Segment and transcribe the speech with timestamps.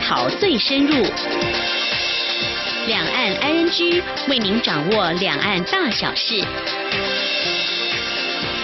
[0.00, 1.04] 考最深入。
[2.86, 6.42] 两岸 ING 为您掌握两岸大小事。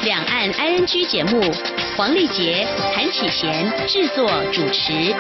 [0.05, 1.41] 两岸 ING 节目，
[1.97, 5.15] 黄丽杰、谭启贤制作主持。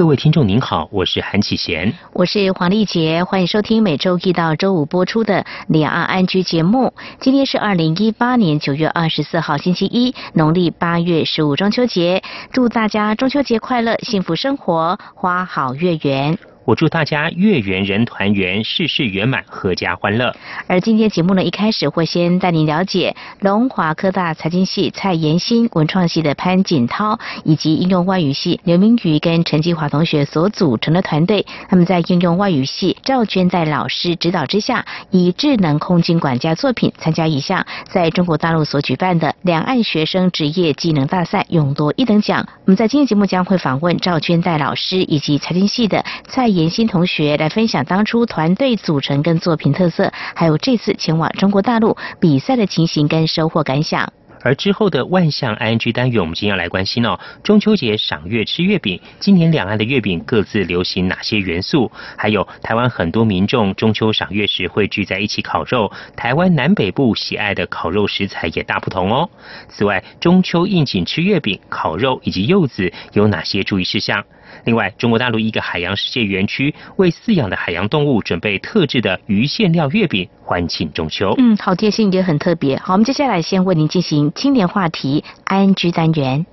[0.00, 6.94] 各位听众您好，我是韩启贤，我是黄丽杰，欢迎收听每周一到周五播出的两岸安居节目。
[7.20, 16.38] 今天是二零一八年九月二十四号星期一，农历八月十五中秋节，祝大家中秋节快乐，幸福生活，花好月圆。
[16.70, 20.32] 我祝大家月圆人团圆，事事圆满，阖家欢乐。
[20.68, 31.44] 而今天节目呢，一开始会先带您了解龙华科大财经系蔡延新、文创系的潘锦涛，以及应用外语系刘明宇跟陈继华同学所组成的团队。
[31.68, 42.46] 他们在应用外语系赵娟在老师指导之下，以智能空间管家作品参加一项在中国大陆所举办的两岸学生职业技能大赛，勇夺一等奖。
[42.64, 46.59] 我们在今天节目将会访问赵娟在老师以及财经系的蔡延。
[46.68, 54.12] 新同学来分享当初团队组成跟作品特色，还有这次前往中国大陆比赛的情形跟收获感想。
[54.42, 61.92] 而之后的万象 ING 单元，我们今天要来关心哦，中秋节赏月吃月饼，今年两岸的月饼各自流行哪些元素？
[62.16, 69.28] 还有台湾很多民众中秋赏月时会聚在一起烤肉，台湾南北部喜爱的烤肉食材也大不同哦。
[69.68, 74.24] 此外，中秋应景吃月饼、烤肉以及柚子有哪些注意事项？
[74.64, 81.34] 另外，中国大陆一个海洋世界园区为饲养的海洋动物准备特制的鱼馅料月饼，欢庆中秋。
[81.38, 82.78] 嗯，好贴心也很特别。
[82.78, 86.44] 好，我们接下来先为您进行青年话题 ING 单元，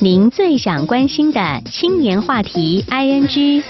[0.00, 3.62] 您最想关心的青年话题 ING。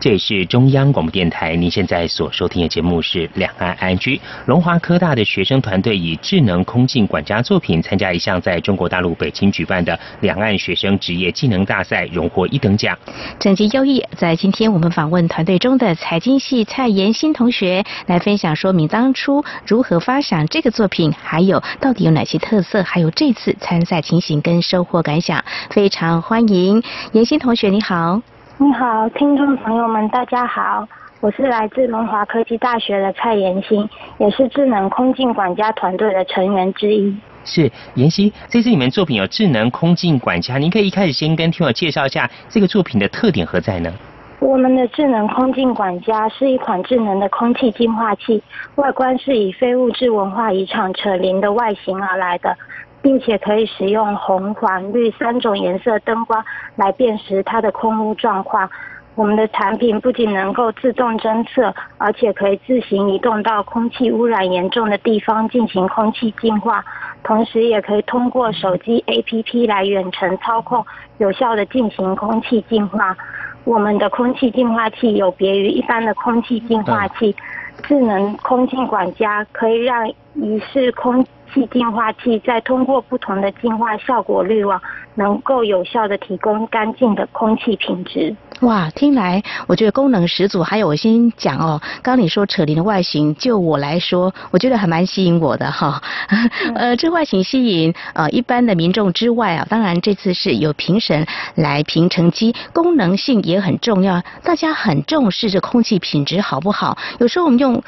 [0.00, 4.16] 这里是中央广播电台，您现在所收听的节目是《两岸安居》。
[4.46, 12.96] 龙华科大的学生团队以智能空镜管家作品参加一项在中国大陆北京举办的两岸学生职业技能大赛，荣获一等奖，
[13.40, 14.00] 成绩优异。
[14.16, 25.44] 在今天我们访问团队中的财经系蔡延新同学，来分享说明当初如何发想这个作品，还有到底有哪些特色，还有这次参赛情形跟收获感想。
[25.70, 28.22] 非常欢迎延新同学，你好。
[28.60, 30.84] 你好，听众朋友们，大家好，
[31.20, 33.88] 我是来自龙华科技大学的蔡妍欣，
[34.18, 37.16] 也是智能空境管家团队的成员之一。
[37.44, 43.92] 是妍希，这次你们作品有智能空境管家，您可以一开始先跟听友介绍一下这个作品的特点何在呢？
[44.40, 48.42] 我们的智能空境管家是一款智能的空气净化器，
[48.74, 52.56] 外观是以非物质文化遗产扯铃的外形而来的。
[53.02, 56.44] 并且可以使用红、黄、绿三种颜色灯光
[56.76, 58.68] 来辨识它的空污状况。
[59.14, 66.84] 我们的产品不仅能够自动侦测，而且可以自行移动到空气污染严重的地方进行空气净化，
[67.24, 70.86] 同时也可以通过手机 APP 来远程操控，
[71.18, 73.16] 有效的进行空气净化。
[73.64, 77.34] 我们的空气净化器有别于一般的空气净化器，
[77.82, 81.26] 智能空气管家可以让仪式空。
[81.52, 84.80] 气净化器再通过不同的净化效果滤网，
[85.14, 88.34] 能够有效的提供干净的空气品质。
[88.62, 90.62] 哇，听来我觉得功能十足。
[90.64, 96.02] 还有我先讲哦，刚你说扯铃的外形，就我来说，我觉得还蛮吸引我的哈。
[96.74, 104.22] 呃，这外形吸引呃一般的民众之外啊，当然这次是有评审来评成绩，功能性也很重要。
[104.42, 106.98] 大家很重视这空气品质好不好？
[107.20, 107.82] 有时候我们用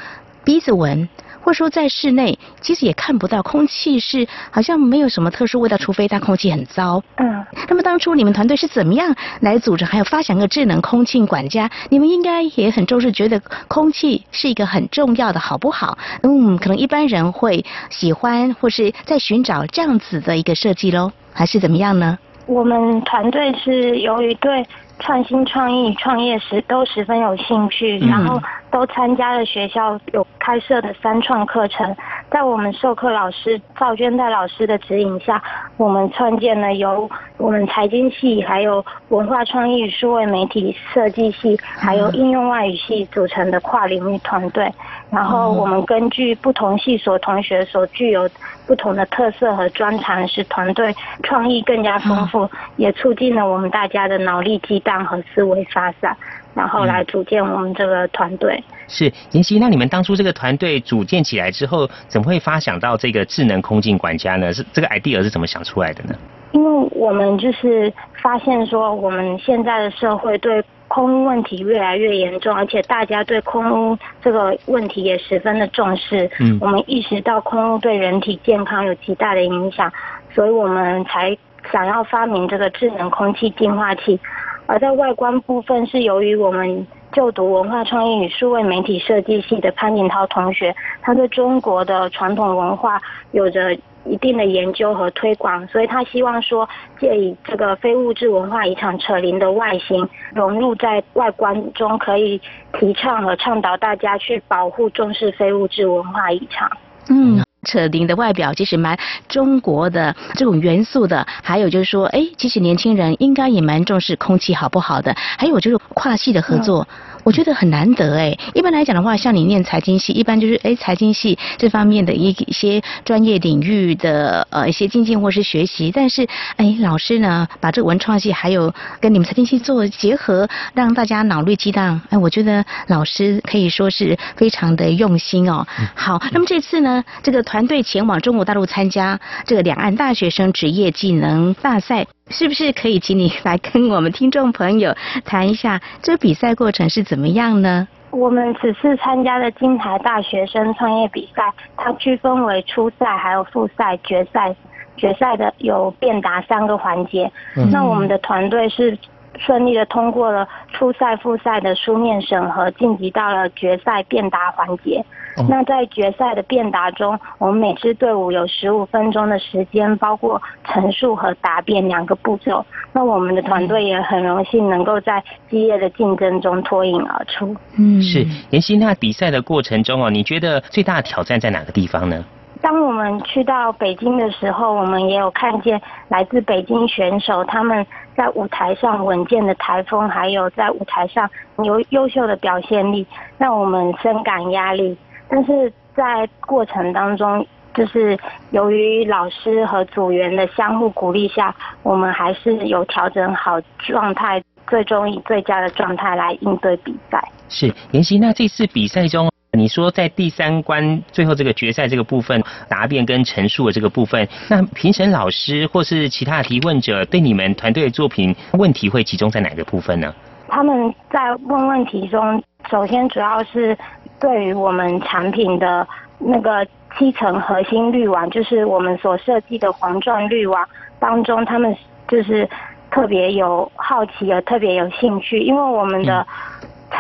[0.44, 1.09] 鼻子闻。
[1.53, 7.03] 说在室内，其实也看不到空气是好像没有什么特殊味道，除非它空气很糟。
[7.16, 7.44] 嗯。
[7.69, 11.71] 那么当初你们团队是怎么样来组织，还有发想个智能空气管家？
[11.88, 15.99] 你们应该也很重视，觉得空气是一个很重要的，好不好？
[16.22, 22.19] 嗯，可能一般人会喜欢或是在寻找这样子的一个设计喽，还是怎么样呢？
[22.47, 24.67] 我们团队是由于对
[25.00, 28.41] 创新创意创业时都十分有兴趣，然后。
[28.71, 31.93] 都参加了学校有开设的三创课程，
[32.31, 35.43] 在我们授课老师赵娟代老师的指引下，
[35.76, 44.73] 我们创建了由我们财经系、还有文化创意与数位媒体设计系、还有应用外语系组成的跨领域团队。
[45.11, 48.31] 然后我们根据不同系所同学所具有
[48.70, 50.94] 不同的特色和专长，使团队
[51.25, 56.17] 创意更加丰富，也促进了我们大家的脑力激荡和思维发散。
[56.55, 58.62] 然后来组建我们这个团队。
[58.87, 64.52] 是妍希，那你们当初这个团队组建起来之后，怎么会发想到这个智能空境管家呢？
[64.52, 66.14] 是这个 idea 是怎么想出来的呢？
[66.52, 67.93] 因为我们就是
[68.23, 76.28] 发现说，我们现在的社会对空污问题越来越严重，而且大家对空污这个问题也十分的重视。
[76.40, 79.92] 嗯，我们意识到空污对人体健康有极大的影响。
[80.34, 81.37] 所以我们才
[81.70, 84.19] 想要发明这个智能空气净化器。
[84.66, 93.00] 而在外观部分，是由于我们就读文化创意与数位媒体设计系的潘景涛同学，他对中国的传统文化
[93.31, 96.69] 有着一定的研究和推广，所以他希望说
[96.99, 102.41] 借以这个非物质文化遗产扯铃的外形融入在外观中，可以
[102.73, 106.70] 提倡和倡导大家去保护重视非物质文化遗产。
[107.11, 107.43] 嗯。
[107.62, 108.99] 扯铃的外表其实蛮
[109.29, 116.87] 中国的这种元素的，还有就是说，哎，其实年轻人应该也蛮重视空气好不好的，还有就是跨系的合作。
[117.23, 126.27] 我觉得很难得哎，一般来讲的话，像你念财经系，一般就是哎财经系这方面的一一些专业领域的呃一些精进或是学习，但是
[126.57, 135.67] 哎老师呢把这个文创系还有跟你们财经系做结合，让大家脑力激荡，哎，我觉得老师可以说是非常的用心哦。
[135.95, 142.06] 好，那么这次呢，这个团队前往中国大陆参加这个两岸大学生职业技能大赛。
[142.29, 144.94] 是不是可以请你来跟我们听众朋友
[145.25, 147.88] 谈一下这比赛过程是怎么样呢？
[148.12, 154.55] 我们此次参加的金台大学生创业比赛，它区分为初赛、还有复赛、决赛。
[154.97, 157.32] 决赛的有变答三个环节。
[157.73, 158.97] 那我们的团队是
[159.40, 165.04] 顺利的通过了初赛、复赛的书面审核，晋级到了决赛辩答环节。
[165.48, 172.64] 那在决赛的辩答中，我们每支队伍有十五分钟的时间，包括陈述和答辩两个步骤。
[172.92, 177.56] 那我们的团队也很荣幸能够在激烈的竞争中脱颖而出。
[177.78, 178.76] 嗯，是妍希。
[178.76, 182.22] 那比赛的过程中哦，你觉得最大的挑战在哪个地方呢？
[182.60, 187.87] 当我们去到北京的时候，我们也有看见来自北京选手他们
[188.17, 191.29] 在舞台上稳健的台风，还有在舞台上
[191.65, 193.07] 有优秀的表现力，
[193.39, 194.97] 让我们深感压力。
[195.29, 198.19] 但是在过程当中，就是
[198.51, 207.23] 由于老师和组员的相互鼓励下，我们还是有调整好状态，最终以最佳的状态来应对比赛。
[207.49, 220.14] 是妍希，那这次比赛中，你说在第三关最后这个决赛这个部分答辩跟陈述的这个部分，那评审老师或是其他的提问者对你们团队的作品问题会集中在哪个部分呢？
[220.49, 223.76] 他们在问问题中，首先主要是。
[224.20, 225.88] 对于我们产品的
[226.19, 226.62] 那个
[226.94, 230.62] 七层核心滤网，就是我们所设计的黄钻滤网
[230.99, 231.75] 当中，他们
[232.06, 232.47] 就是
[232.91, 236.26] 特别有好奇，也特别有兴趣，因为我们的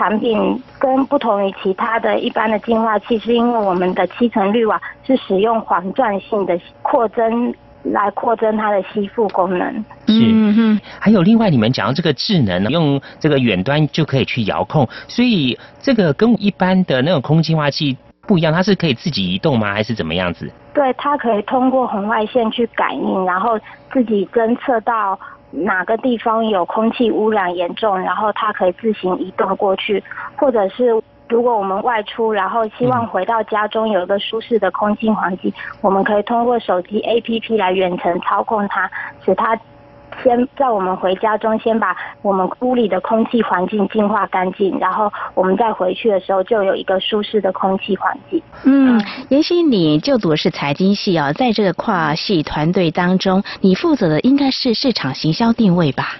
[0.00, 7.54] 产品跟不同于其他的一般的净化器，是因为我们的七层滤网是使用环钻性的扩增。
[7.82, 9.84] 来扩增它的吸附功能。
[10.06, 19.72] 是，还有另外你们讲到这个智能，用这个远端就可以去遥控，所以这个跟一般的那种空净化器不一样，它是可以自己移动吗？
[19.72, 20.50] 还是怎么样子？
[20.74, 23.58] 对，它可以通过红外线去感应，然后
[23.90, 25.18] 自己侦测到
[25.50, 30.02] 哪个地方有空气污染严重，然后它可以自行移动过去，
[30.36, 31.00] 或者是。
[31.28, 38.90] 如果我们外出，然后希望回到家中有一个舒适的空气环境，我们可以通过手机 APP 来远程操控它，
[39.24, 39.56] 使它
[40.22, 48.42] 先在我们回家中先把我们屋里的空气环境净化干净，然后我们再回去的时候就有一个舒适的空气环境。
[48.64, 56.16] 嗯，妍希，你就读的是财经系啊，在这个跨系团队当中，你负责的应该是市场行销定位吧？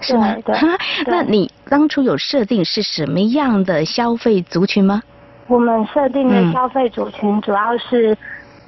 [0.00, 0.34] 是吗？
[0.44, 0.56] 对。
[1.06, 5.02] 那你当初有设定是什么样的消费族群吗？
[5.46, 8.16] 我们设定的消费族群主要是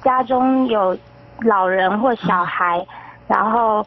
[0.03, 0.97] 家中有
[1.45, 2.85] 老人或小孩，
[3.27, 3.85] 然后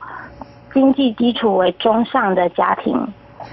[0.77, 2.95] 经济基础为中上的家庭。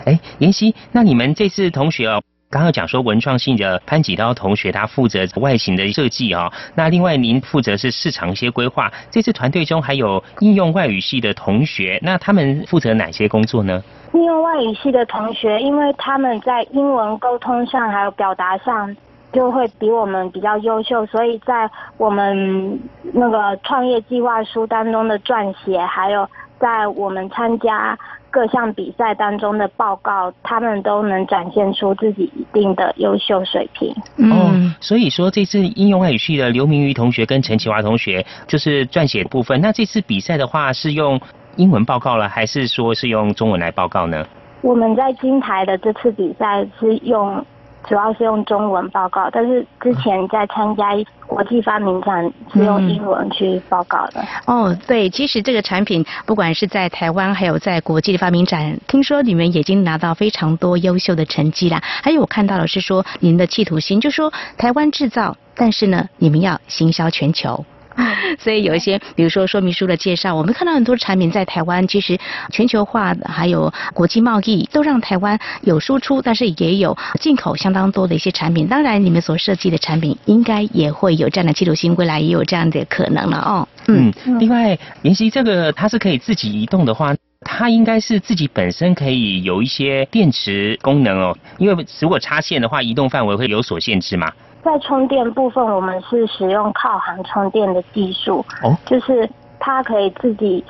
[0.06, 2.22] 哎，妍希，那你们这次同学哦。
[2.50, 6.52] 刚刚讲说文创性的潘几刀同学，他负责外形的设计哦。
[6.76, 8.92] 那另外您负责是市场一些规划。
[9.10, 13.82] 这次团队中还有应用外语系的同学，那他们负责哪些工作呢？
[14.14, 18.96] 应用外语系的同学，因为他们在英文沟通上还有表达上
[19.32, 22.80] 就会比我们比较优秀，所以在我们
[23.14, 26.30] 那个创业计划书当中的撰写，还有
[26.64, 28.00] 在我们参加。
[28.34, 33.94] 各项比赛当中的报告，他们都能展现出自己一定的优秀水平。
[34.18, 39.62] 嗯，所以说这次应用外语系的刘明瑜同学跟陈启华同学就是撰写部分。
[39.62, 41.22] 那这次比赛的话是用
[41.58, 44.26] 英文报告了，还是说是用中文来报告呢？
[44.62, 47.46] 我们在金台的这次比赛是用。
[47.88, 50.92] 主要是用中文报告，但是之前在参加
[51.28, 54.24] 国际发明展是用英文去报告的。
[54.46, 61.82] 哦，对，其实这个产品不管是在台湾，还有在国际的发明展，听说你们已经拿到非常多优秀的成绩啦。
[61.84, 67.66] 还有我看到的是说，您的企图心，就说台湾制造，但是呢，你们要行销全球。
[68.40, 72.18] 所以有一些，比如说说明书的介绍，我们看到很多产品在台湾，其实
[72.52, 78.68] 全球化还有国际贸易都让台湾有输出，但是也有进口相当多的一些产品。
[78.68, 83.68] 当然，你们所设计的产品应该也会有这样的记录性，未来也有这样的可能了哦。
[83.88, 87.14] 嗯，另外，妍希这个它是可以自己移动的话。
[87.46, 94.32] 它应该是自己本身可以有一些电池功能哦，因为如果插线的话，移动范围会有所限制嘛。
[94.64, 99.30] 在充电部分，我们是使用靠行充电的技术，哦，就是
[99.60, 100.64] 它可以自己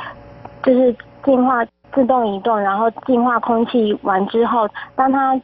[0.64, 5.40] 就是净化自动移动，然后净化空气完之后，当它。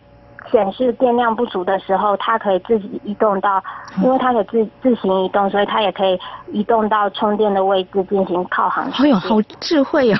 [0.51, 3.63] 显示电量不足的时候，它可以自己移动到，
[4.01, 6.19] 因为它可以自自行移动，所以它也可以
[6.51, 8.89] 移动到充电的位置进行靠航。
[8.91, 10.19] 哎呦，好智慧哦！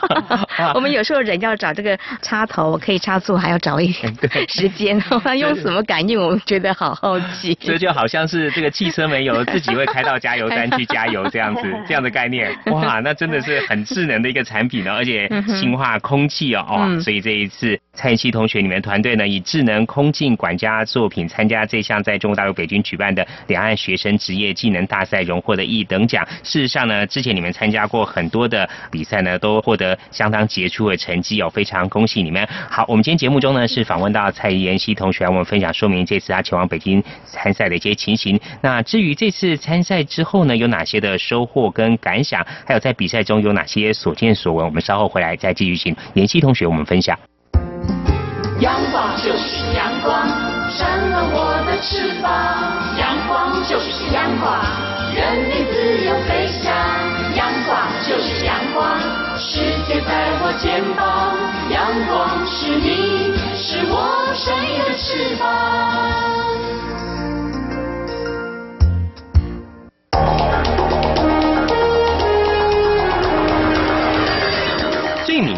[0.74, 4.14] 我们有时候人要找这个插头可以插座，还要找一点
[4.48, 6.20] 时间，它用什么感应？
[6.20, 7.54] 我们觉得好好奇。
[7.60, 12.56] 这就好像是这个汽车没有自己会开到加油站去加油这样子， 这样的概念。
[12.66, 15.28] 哇，那真的是很智能的一个产品呢，而且
[15.58, 26.26] 净化空气哦哦，所以这一次蔡妍希同学你们团队呢以智能空净管家作品参加这项在中国大陆北京举办的两岸学生职业技能大赛，荣获的一等奖。
[26.42, 32.46] 事实上呢，之前你们参加过很多的比赛呢，都获得相当杰出的成绩哦，非常恭喜你们。
[32.70, 38.38] 好，我们今天节目中呢是访问到蔡妍希同学，我们分享说明这次他前往北京参赛的一些情形。
[38.60, 47.18] 那至于这次参赛之后呢，有哪些的收获跟感想，还有在比赛中有哪些所见所闻，我们稍后回来再继续请妍希同学我们分享。
[48.60, 50.28] 阳光就是阳光，
[50.70, 52.28] 扇了我的翅膀。
[52.98, 54.60] 阳光就是阳光，
[55.14, 56.70] 任你自由飞翔。
[57.34, 59.00] 阳光就是阳光，
[59.38, 61.34] 世界在我肩膀。
[61.70, 66.49] 阳光是你，是我生命的翅膀。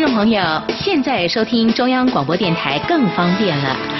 [0.00, 0.40] 听众朋友，
[0.78, 3.99] 现在收听中央广播电台更方便了。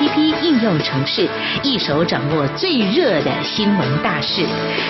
[0.00, 1.28] APP 应用程式，
[1.62, 4.46] 一手掌握最热的新闻大事，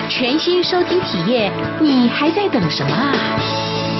[0.07, 1.51] 全新收听体验，
[1.81, 3.90] 你还在等什么啊？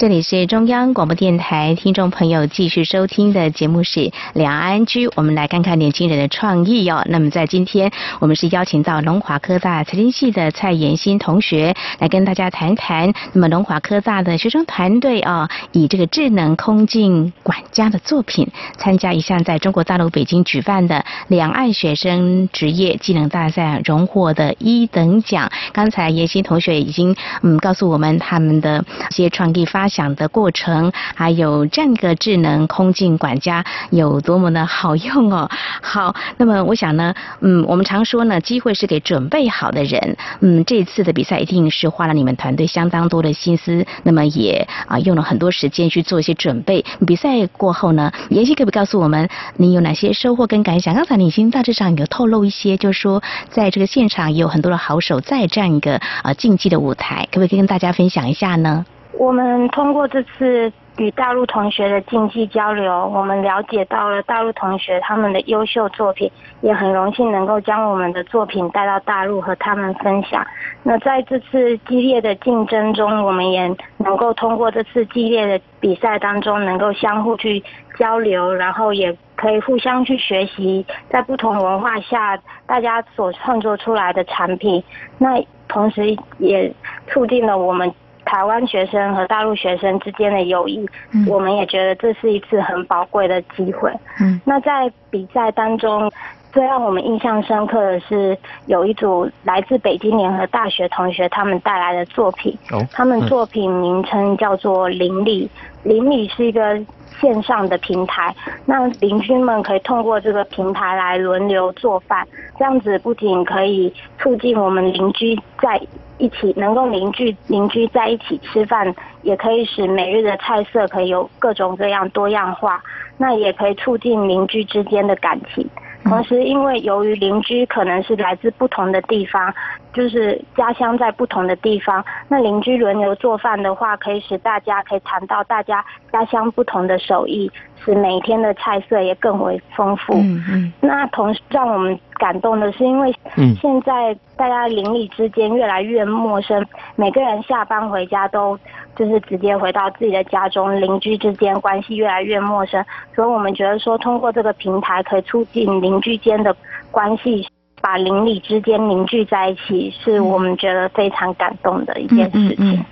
[0.00, 7.04] 这里是中央广播电台，听众朋友继续收听的节目是两岸居，我们来看看年轻人的创意哦。
[7.10, 13.12] 那么在今天，我们是邀请到龙华科大财经系的蔡妍欣同学来跟大家谈谈。
[13.34, 25.52] 那么龙华科大的学生团队啊，以这个智能空镜管家的作品，参加一项在中国大陆北京举办的两岸学生职业技能大赛，荣获的一等奖。
[25.74, 29.89] 刚才妍欣同学已经嗯告诉我们他们的一些创意发。
[29.90, 35.50] 想的过程，还有这样一个智能空镜管家有多么的好用哦。
[35.82, 40.16] 好，那么我想呢，嗯，我们常说呢，机会是给准备好的人。
[40.40, 46.84] 嗯，这次的比赛一定是花了你们团队相当多的心思，那么也啊用了很多时间去做一些准备。
[47.06, 50.94] 比赛过后呢，妍希可不可以告诉我们，你有哪些收获跟感想？
[50.94, 58.84] 刚才你已经大致上有透露一些，就是说在这个现场也有很多的好手在这样一个啊竞技的舞台，可不可以跟大家分享一下呢？
[59.12, 70.46] 我们通过这次与大陆同学的竞技交流，我们了解到了大陆同学他们的优秀作品，也很荣幸能够将我们的作品带到大陆和他们分享。
[70.82, 77.62] 那在这次激烈的竞争中，我们也能够通过这次激烈的比赛当中，能够相互去
[77.98, 84.82] 交流，然后也可以互相去学习，在不同文化下大家所创作出来的产品。
[85.18, 86.72] 那同时也
[87.08, 87.92] 促进了我们。
[88.30, 90.88] 台湾学生和大陆学生之间的友谊，
[91.26, 93.92] 我们也觉得这是一次很宝贵的机会。
[94.20, 96.08] 嗯，那在比赛当中，
[96.52, 102.56] 最让我们印象深刻的是有一组来自北京联合大学同学他们带来的作品。
[102.70, 105.50] 哦，他们作品名称叫做“邻里”，
[105.82, 106.80] 邻里是一个
[107.20, 108.32] 线上的平台，
[108.64, 112.24] 那邻居们可以通过这个平台来轮流做饭，
[112.56, 115.80] 这样子不仅可以促进我们邻居在。
[116.20, 122.80] 一起能够邻居邻居在一起吃饭，也可以使每日的菜色可以有各种各样多样化，
[123.16, 125.66] 那也可以促进邻居之间的感情。
[126.04, 129.52] 同时，因为由于邻居可能是来自不同的地方，
[129.92, 137.50] 就是家乡在不同的地方，那邻居轮流做饭的话，可以使大家可以谈到大家家乡不同的手艺。
[137.84, 140.14] 使每一天的菜色也更为丰富。
[140.14, 140.72] 嗯嗯。
[140.80, 143.14] 那同时让我们感动的是，因为
[143.60, 146.64] 现在大家邻里之间越来越陌生，
[146.96, 148.58] 每个人下班回家都
[148.96, 152.84] 就是直接回到自己的家中，邻居之间关系越来越陌生。
[153.14, 156.54] 所以我们觉得说，通过这个平台可以促进邻居间的
[156.90, 157.46] 关系，
[157.80, 162.56] 把邻里之间凝聚在一起，是我们觉得非常感动的一件事情。
[162.58, 162.84] 嗯，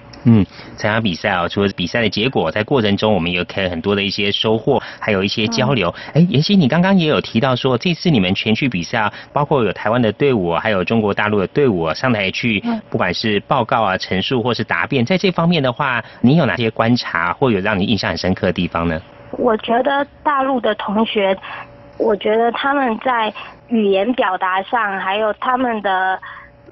[0.77, 5.95] 参加比赛啊，除了比赛的结果，在过程中我们也可以很多的一些收获，还有一些交流。
[6.15, 19.01] 哎，妍希，你刚刚也有提到说，这次你们全去比赛啊，包括有台湾的队伍，还有中国大陆的队伍上台去，不管是报告啊、陈述或是答辩，在这方面的话，你有哪些观察，或有让你印象很深刻的地方呢？
[19.33, 21.37] 我觉得大陆的同学，
[21.97, 23.33] 我觉得他们在
[23.69, 26.19] 语言表达上，还有他们的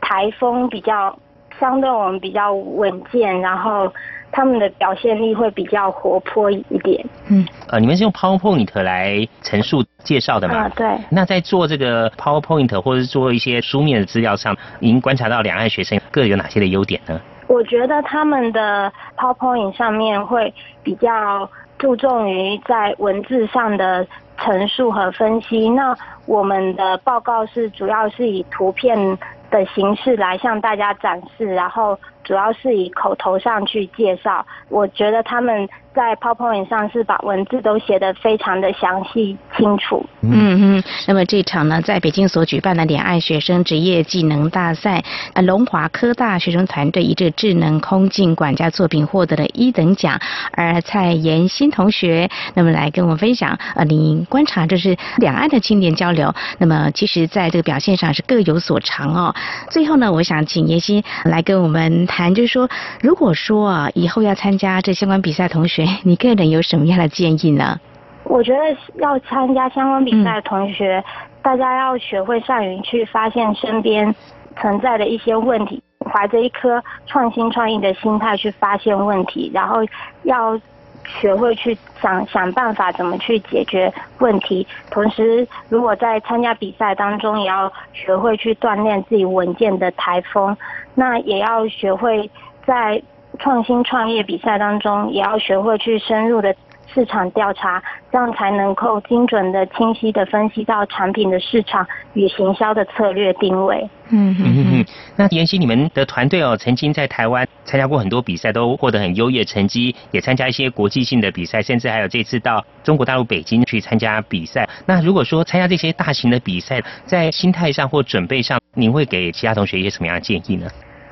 [0.01, 1.19] 台风比较。
[1.59, 3.93] 相对我们比较稳健，然后
[4.31, 7.05] 他们的表现力会比较活泼一点。
[7.29, 10.55] 嗯，呃，你们是用 PowerPoint 来陈述介绍的吗？
[10.57, 10.87] 啊，对。
[11.11, 17.21] 那在做这个 PowerPoint 或者是做一些书面的资料上，您观察到两岸学生各有哪些的优点呢？
[17.47, 25.71] 我觉得他们的 PowerPoint 上面会比较注重于在文字上的陈述和分析。
[25.71, 29.17] 那我们的报告是主要是以图片。
[29.51, 34.47] 的形式来向大家展示，然后主要是以口头上去介绍。
[34.69, 35.69] 我觉得他们。
[35.97, 40.05] 在 PowerPoint 上是把文字都写得非常的详细清楚。
[40.21, 40.83] 嗯嗯。
[41.09, 50.21] 那么这场呢，在北京所举办的两岸学生职业技能大赛，呃，龙华科大学生团队以这智能空镜管家作品获得了一等奖。
[50.53, 56.35] 而蔡妍新同学，那么来跟我们分享，呃，您观察这是两岸的青年交流。
[56.59, 59.35] 那么其实在这个表现上是各有所长哦。
[59.71, 62.69] 最后呢，我想请妍希来跟我们谈，就是说，
[63.01, 65.86] 如果说啊，以后要参加这相关比赛，同学。
[66.03, 67.79] 你个人有什么样的建议呢？
[68.25, 71.03] 我觉得要参加相关比赛的同学，
[71.43, 74.13] 大家要学会善于去发现身边
[74.57, 79.77] 存在的一些问题，怀着一颗创新创意的心态去发现问题，然后
[80.25, 80.61] 要
[81.05, 84.67] 学会去想想办法怎么去解决问题。
[84.91, 90.57] 同时，如果在参加比赛当中，也要学会去锻炼自己稳健的台风。
[90.97, 92.29] 那也要学会
[92.67, 93.01] 在。
[93.39, 96.55] 创新创业比赛当中，也要学会去深入的
[96.93, 103.89] 市场调查，这样才能够精准的、清晰的分析到产品的市场与行销的策略定位。
[104.11, 104.85] 嗯嗯嗯。
[105.17, 114.69] 那妍希，你们的团队哦，曾经在台湾参加过很多比赛，都获得很优异的成绩，也参加一些国际性的比赛，甚至还有这次到中国大陆北京去参加比赛。
[114.87, 120.67] 那如果说参加这些大型的比赛，在心态上或准备上，您会给其他同学一些什么样的建议呢？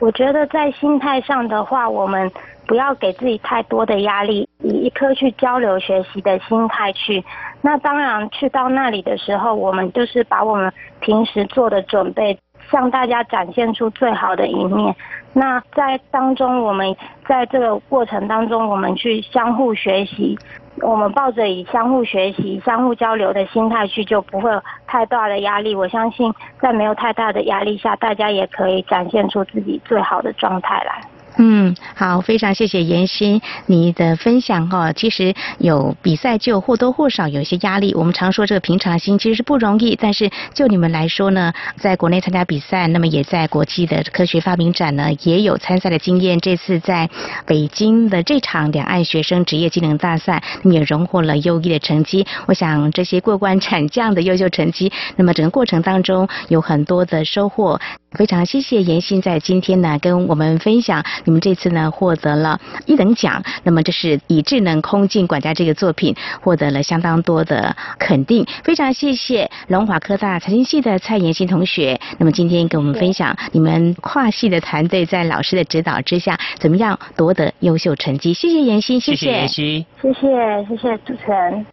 [0.05, 2.31] 我觉得在心态上的话，我们
[2.67, 7.25] 不要给自己太多的压力，以一颗去交流学习的心态去。
[7.63, 12.39] 那当然，去到那里的时候，我们就是把我们平时做的准备
[12.71, 14.95] 向大家展现出最好的一面。
[15.33, 16.95] 那在当中，我们
[17.27, 20.39] 在这个过程当中，我们去相互学习，
[20.83, 25.75] 我们抱着以相互学习、相互交流的心态去，就不会有太大的压力。
[25.75, 31.01] 我相信，在没有太大的压力下，大家也可以展现出自己最好的状态来。
[31.37, 34.93] 嗯，好，非常谢谢妍希你的分享哈。
[34.93, 37.93] 其实有比赛就或多或少有一些压力。
[37.95, 46.39] 我们常说这个平常心其实是不容易，但是就你们来说呢，在国内参加比赛，那么也在国际的科学发明展呢也有参赛的经验。
[46.39, 47.11] 这次在
[47.47, 52.25] 北京的这场两岸学生职业技能大赛，那么也荣获了优异的成绩。
[52.47, 57.81] 我想这些过关斩将的优秀成绩，那么整个过程当中有很多的收获。
[58.13, 61.05] 非常谢谢妍希在今天呢跟我们分享。
[61.25, 72.01] 你们这次呢获得了一等奖，那么这是以智能空镜管家这个作品获得了相当多的肯定，非常谢谢龙华科大财经系的蔡妍新同学。
[72.19, 80.21] 那么今天跟我们分享你们跨系的团队在老师的指导之下怎么样夺得优秀成绩，谢谢妍希，谢谢妍希，谢谢
[80.69, 81.67] 谢谢主持人。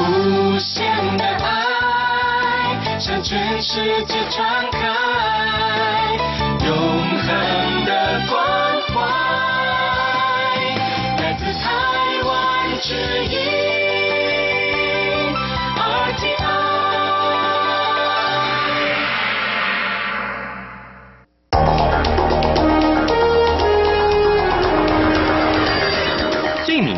[0.00, 0.86] 无限
[1.16, 1.27] 的爱。
[1.27, 1.27] 向
[3.28, 5.37] 全世界传开，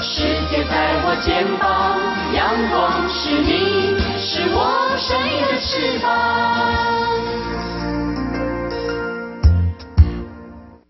[0.00, 1.98] 世界在我肩膀，
[2.32, 7.57] 阳光是你，是我生命的翅膀。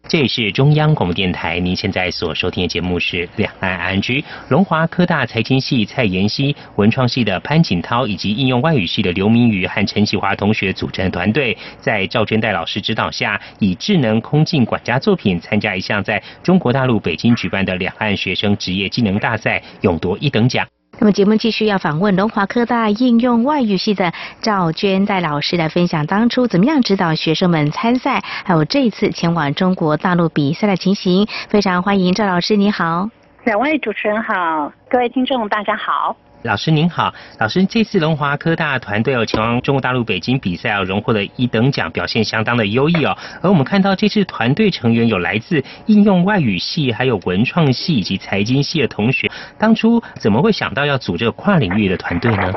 [0.08, 4.22] 这里是中央广播电台，您现在所收听的节目是《两岸安居》。
[4.48, 20.66] 龙华科大财经系蔡妍希、文创系的潘锦涛以及应用外语系的刘明宇和陈启华同学组成的团队，在赵娟代老师指导下，以智能空镜管家作品参加一项在中国大陆北京举办的两岸学生职业技能大赛，勇夺一等奖。
[21.00, 31.28] 那么节目继续要访问龙华科大应用外语系的赵娟代老师来分享当初怎么样指导学生们参赛，还有这一次前往中国大陆比赛的情形。
[31.48, 33.08] 非常欢迎赵老师，你好。
[33.44, 36.16] 两位主持人好，各位听众大家好。
[36.42, 43.16] 老师您好，老师这次龙华科大团队哦前往中国大陆北京比赛哦，荣获了一等奖，表现相当的优异哦。
[43.42, 52.52] 而我们看到这次团队成员有来自应用外语系、还有文创系以及财经系的同学，当初怎么会想到要组这个跨领域的团队呢？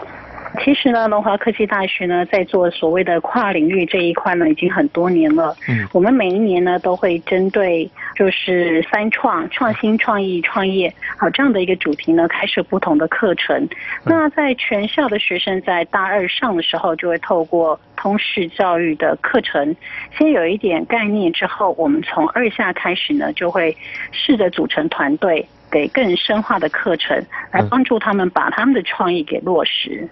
[0.59, 5.55] 其实呢，龙华科技大学呢，在做所谓的跨领域这一块呢，已经很多年了。
[5.67, 13.67] 嗯，我们每一年呢，都会针对就是三创、创新、创意、创业，好这样的一个主题呢，开设不同的课程。
[14.03, 19.75] 那在全校的学生在大二上的时候，就会透过通识教育的课程，
[20.17, 23.75] 先有一点概念之后，我们从二下开始呢，就会
[24.11, 30.07] 试着组成团队，给更深化的课程，来帮助他们把他们的创意给落实。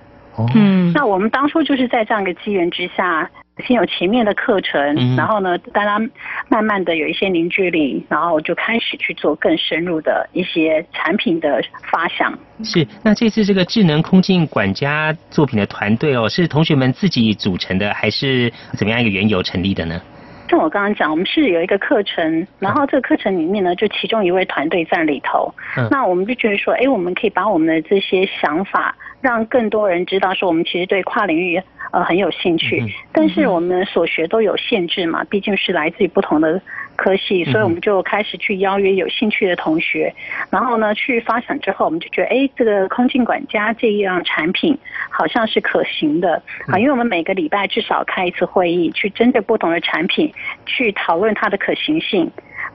[0.53, 3.29] 嗯，那我们当初就是在这样一个机缘之下，
[3.65, 5.99] 先有前面的课程，嗯然后呢，大家
[6.49, 12.37] 慢慢的有一些凝聚力，然后就开始去做更深入的一些产品的发想。
[12.63, 12.87] 是。
[13.03, 20.01] 那这次这个智能空境管家作品的团队哦，是同学们自己组成的，还是怎么样一个缘由成立的呢？
[20.49, 25.53] 像我刚刚讲，我们是有一个课程，然后这个课程里面呢，就其中一位团队在里头。
[25.77, 25.87] 嗯。
[25.91, 36.59] 那我们就觉得说，哎，我们可以把我们的这些想法，让更多人知道，说我们其实对跨领域呃很有兴趣，嗯但是我们所学都有限制嘛，毕竟是来自于不同的
[36.99, 40.13] 科系，所以我们就开始去邀约有兴趣的同学，
[40.49, 44.77] 然后呢去发展之后，我们就觉得，哎，这个空镜管家这一样产品
[45.09, 46.43] 好像是可行的。
[46.67, 50.33] 啊，因为我们每个礼拜至少开一次会议，去针对不同的产品
[50.65, 52.29] 去讨论它的可行性。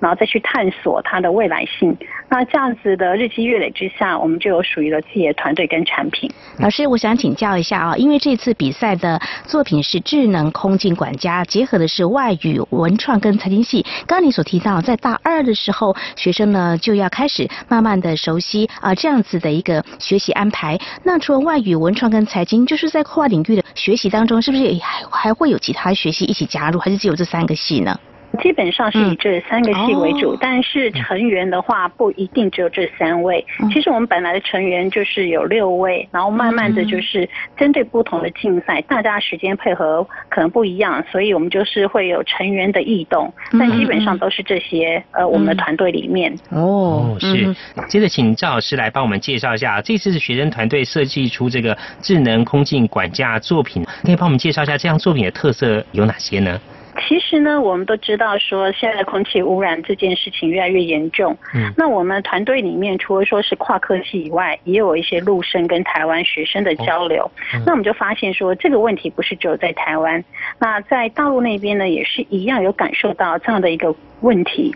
[0.04, 1.96] 然后再去探索它的未来性。
[2.28, 6.30] 那这样子的日积月累之下，我们就有属于了自己的团队跟产品。
[6.58, 13.80] 老师，我想请教一下啊，因为这次比赛的作品是智能空镜管家，结合的是外语、文创跟财经系。
[14.06, 20.78] 刚刚你所提到，在大二的时候，学生呢就要开始慢慢的熟悉啊、这样子的一个学习安排。
[21.02, 27.98] 那除了外语、文创跟财经，就是在跨领域的学习当中，是不是也还还会有其他学习一起加入，还是只有这三个系呢？
[28.42, 33.44] 基本上是以这三个系为主，哦但是成员的话不一定只有这三位。
[33.60, 46.32] 嗯其实我们本来的成员就是有六位，然后慢慢的就是针对不同的竞赛，大家时间配合可能不一样，所以我们就是会有成员的异动，嗯但基本上都是这些呃我们的团队里面。
[46.50, 47.56] 哦，是嗯。
[47.88, 56.60] 接着请赵老师来帮我们介绍一下，这次是学生团队设计出这个智能空镜管家作品，可以帮我们介绍一下这样作品的特色有哪些呢？
[57.06, 61.36] 其实呢，我们都知道说现在的空气污染这件事情越来越严重。
[61.54, 67.30] 嗯那我们团队里面除了说是跨科系以外，也有一些陆生跟台湾学生的交流。
[67.54, 70.24] 嗯那我们就发现说，这个问题不是只有在台湾，
[70.58, 74.74] 那在大陆那边呢，也是一样有感受到这样的一个问题。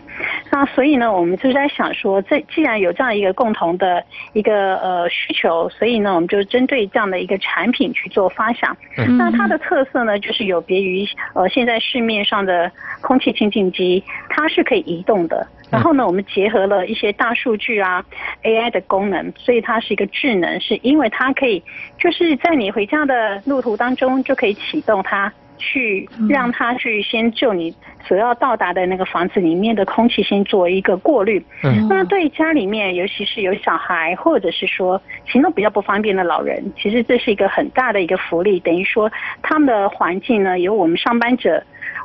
[0.51, 8.77] 那所以呢，我们就在想说，这既然有这样一个共同的一个呃需求，所以呢，我们就针对这样的一个产品去做发想。
[8.97, 15.45] 嗯那它的特色呢，就是有别于呃现在市面上的空气清净机，它是可以移动的。
[15.71, 18.03] 然后呢，我们结合了一些大数据啊、
[18.43, 21.61] AI 的功能，所以它是一个智能，是因为它可以
[21.99, 25.31] 就是在你回家的路途当中就可以启动它。
[25.59, 27.71] 去让它去先就你
[28.07, 38.59] 所要到达的那个房子里面的空气先做一个过滤，嗯那对家里面，尤其是有小孩，或者是说行动比较不方便的老人，其实这是一个很大的一个福利。
[38.61, 39.11] 等于说，
[39.43, 41.61] 他们的环境呢，由我们上班者、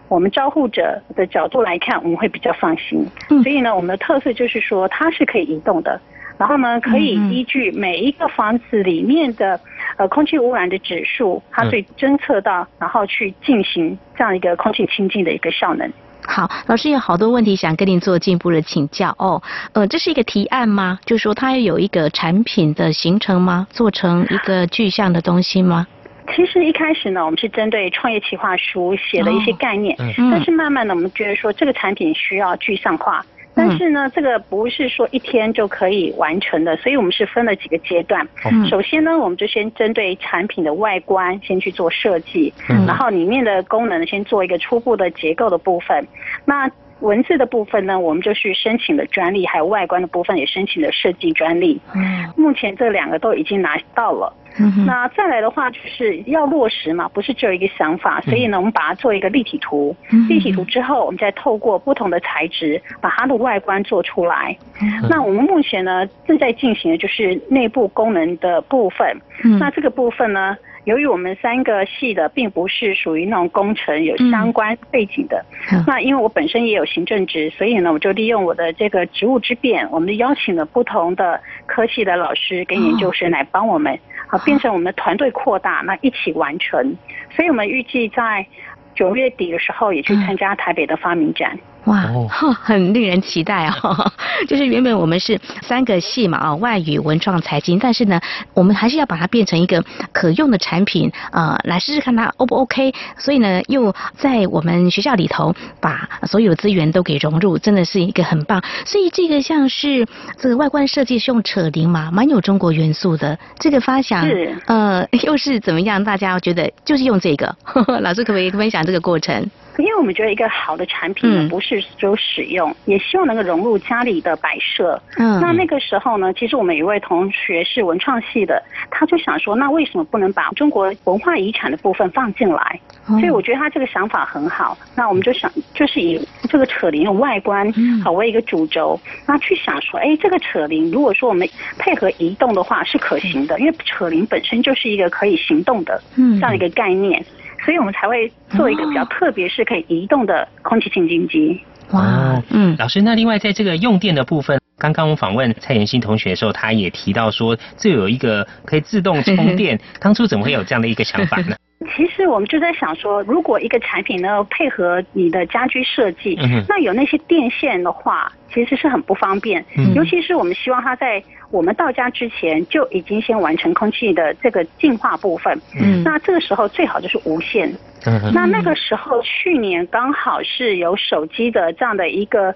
[0.09, 3.07] 我们招呼者的角度来看，我们会比较放心。
[3.31, 6.01] 嗯所以呢，我们的特色就是说，它是可以移动的。
[6.37, 9.61] 然后呢，可以依据每一个房子里面的
[9.97, 15.91] 呃空气污染的指数，它嗯去侦测到，然后去进行这样一个空气清净的一个效能。
[16.27, 19.43] 好，老师有好多问题想跟您做进一步的请教哦。
[19.75, 20.99] 呃，这是一个提案吗？
[21.05, 23.67] 就是说它有一个产品的形成吗？
[23.71, 25.87] 做成一个具象的东西吗？
[26.35, 33.23] 其实一开始呢，我们是针对创业企划书写了一些概念，但是慢慢的我们觉得说这个产品需要具象化。
[33.55, 38.27] 但是呢，这个不是说一天就可以完成的，所以我们是分了几个阶段。
[38.45, 46.07] 嗯首先呢，我们就先针对产品的外观先去做设计，嗯然后里面的功能先做一个初步的结构的部分。
[46.45, 51.81] 那文字的部分呢，我们就去申请了专利，还有外观的部分也申请了设计专利。
[51.95, 54.33] 嗯目前这两个都已经拿到了。
[54.59, 59.95] 嗯那再来的话，就是要落实嘛，不是只有一个想法，所以呢，我们把它做一个立体图。
[60.11, 64.57] 嗯立体图之后，我们再透过不同的材质，把它的外观做出来。
[64.81, 69.17] 嗯那我们目前呢，正在进行的就是内部功能的部分。
[69.45, 86.95] 嗯那这个部分呢，由于我们三个系的并不是属于那种工程有相关背景的，嗯那因为我本身也有行政职，所以呢，我就利用我的这个职务之便，我们邀请了不同的科系的老师跟研究生来帮我们，好变成我们的团队扩大，那一起完成。
[87.31, 88.47] 所以我们预计在
[88.95, 91.59] 九月底的时候也去参加台北的发明展。
[91.85, 92.09] 哇，
[92.63, 94.13] 很令人期待哦！
[94.49, 98.21] 就是原本我们是三个系嘛，啊，外语、文创、财经，但是呢，
[98.55, 102.95] 我们还是要把它变成一个可用的产品，呃，来试试看它 O 不 OK。
[103.19, 108.63] 所以呢，又在我们学校里头把所有资源都给融入，真的是一个很棒。
[108.87, 110.07] 所以这个像是
[110.39, 113.39] 这个外观设计是用扯铃嘛，蛮有中国元素的。
[113.59, 116.03] 这个发想是呃，又是怎么样？
[116.03, 119.51] 大家觉得就是用这个，呵 呵老师可不可以分享这个过程？
[119.79, 125.01] 因为我们觉得一个好的产品呢，不是只有使用，也希望能够融入家里的摆设。
[125.17, 132.81] 嗯，那那个时候呢，其实我们有一位同学是文创系的，他就想说，那为什么不能把中国文化遗产的部分放进来？
[133.07, 134.77] 所以我觉得他这个想法很好。
[134.97, 137.71] 那我们就想，就是以这个扯铃的外观
[138.03, 147.25] 好为一个主轴，那去想说，哎，这个扯铃如果说我们配合移动的话是可行的，因为扯铃本身就是一个可以行动的这样一个概念。
[147.65, 151.61] 所以我们才会做一个比较特别，是可以移动的空气清新机。
[151.91, 159.79] 哇，嗯，老师，那另外在这个用电的部分，刚刚我访问蔡妍欣同学的时候，他也提到说，这有一个可以自动充电。
[160.01, 161.57] 当初怎么会有这样的一个想法呢？
[161.97, 169.63] 其实我们就在想说，如果一个产品呢配合你的家居设计，那有那些电线的话，其实是很不方便。
[169.95, 175.61] 尤其是我们希望它在我们到家之前就已经先完成空气的这个净化部分。
[175.79, 177.71] 嗯，那这个时候最好就是无线。
[178.07, 182.55] 嗯，那那个时候去年刚好是有手机的这样的一个。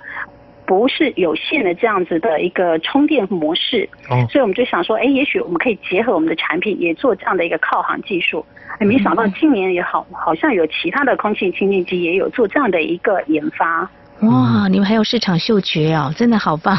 [0.69, 3.89] 不是有线的这样子的一个充电模式，
[4.29, 8.45] 所以我们就想说，哎，也许我们可以结合我们的产品，也做这样的一个靠航技术。
[8.81, 13.91] 没想到今年也好，好像有其他的空气清净机也有做这样的一个研发。
[14.23, 16.77] 哇，你们还有市场嗅觉哦，真的好棒！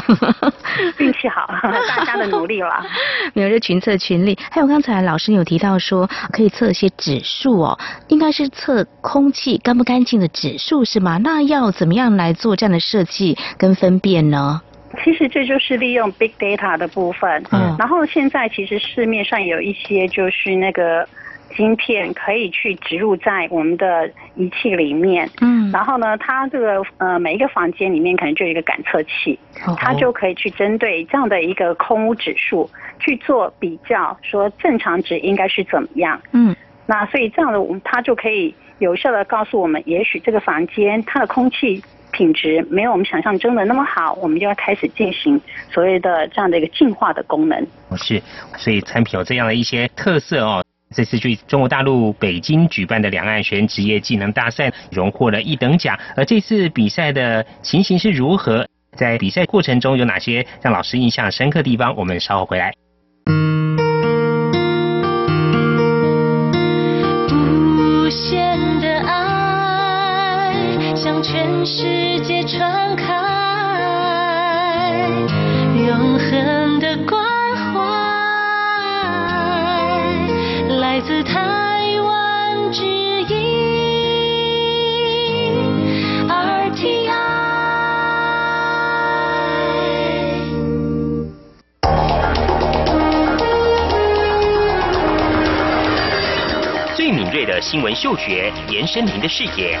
[0.98, 1.48] 运气好，
[1.88, 2.68] 大家的努力了。
[3.32, 11.18] 没有这群策群力，还有刚才老师有提到说可以测一些指数哦，应该是测空气干不干净的指数是吗？
[11.24, 14.60] 那要怎么样来做这样的设计跟分辨呢？
[15.02, 17.42] 其实这就是利用 big data 的部分。
[17.52, 21.08] 嗯，然后现在其实市面上有一些就是那个。
[21.56, 29.38] 芯片可以去植入在我们的仪器里面，嗯，然后呢，它这个呃每一个房间里面可能就有一个感测器，
[29.78, 36.54] 它就可以去针对这样的一个空污指数去做比较，说正常值应该是怎么样，嗯，
[36.86, 41.82] 那所以这样的我们它就可以有效的告诉我们，也许这个房间它的空气
[42.12, 47.66] 品质没有我们想象中的那么好，我们就要开始进行所谓的这样的一个净化的功能。
[47.96, 48.22] 是，
[48.56, 50.64] 所以产品有这样的一些特色哦。
[50.92, 55.96] 这次去中国大陆北京举办的两岸学职业技能大赛，荣获了一等奖。
[56.16, 58.66] 而这次比赛的情形是如何？
[58.96, 61.94] 在比赛过程中有哪些让老师印象深刻的地方？
[61.94, 62.72] 我们稍后回来。
[67.32, 70.52] 无限的爱
[70.96, 73.14] 向全世界传开，
[81.10, 83.34] 自台湾之音
[86.28, 87.10] RTI。
[96.94, 99.80] 最敏锐的新闻嗅觉，延伸您的视野，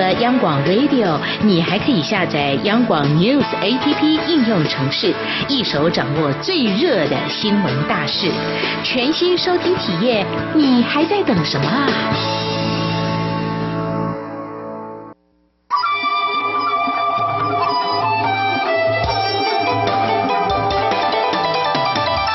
[0.01, 5.13] 了央广 Radio，你还可以下载央广 News APP 应用程式，
[5.47, 8.31] 一手掌握最热的新闻大事，
[8.83, 10.25] 全新收听体验，
[10.55, 11.87] 你还在等什么啊？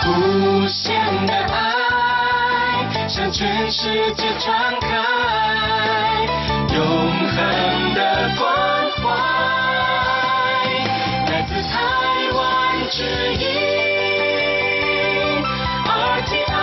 [0.08, 0.94] 无限
[1.26, 5.05] 的爱向全世界传开，
[7.36, 8.00] 的
[8.38, 8.48] 关
[8.96, 9.04] 怀，
[11.30, 11.74] 来自台
[12.34, 12.40] 湾
[12.90, 13.44] 之音
[15.84, 16.54] RTI。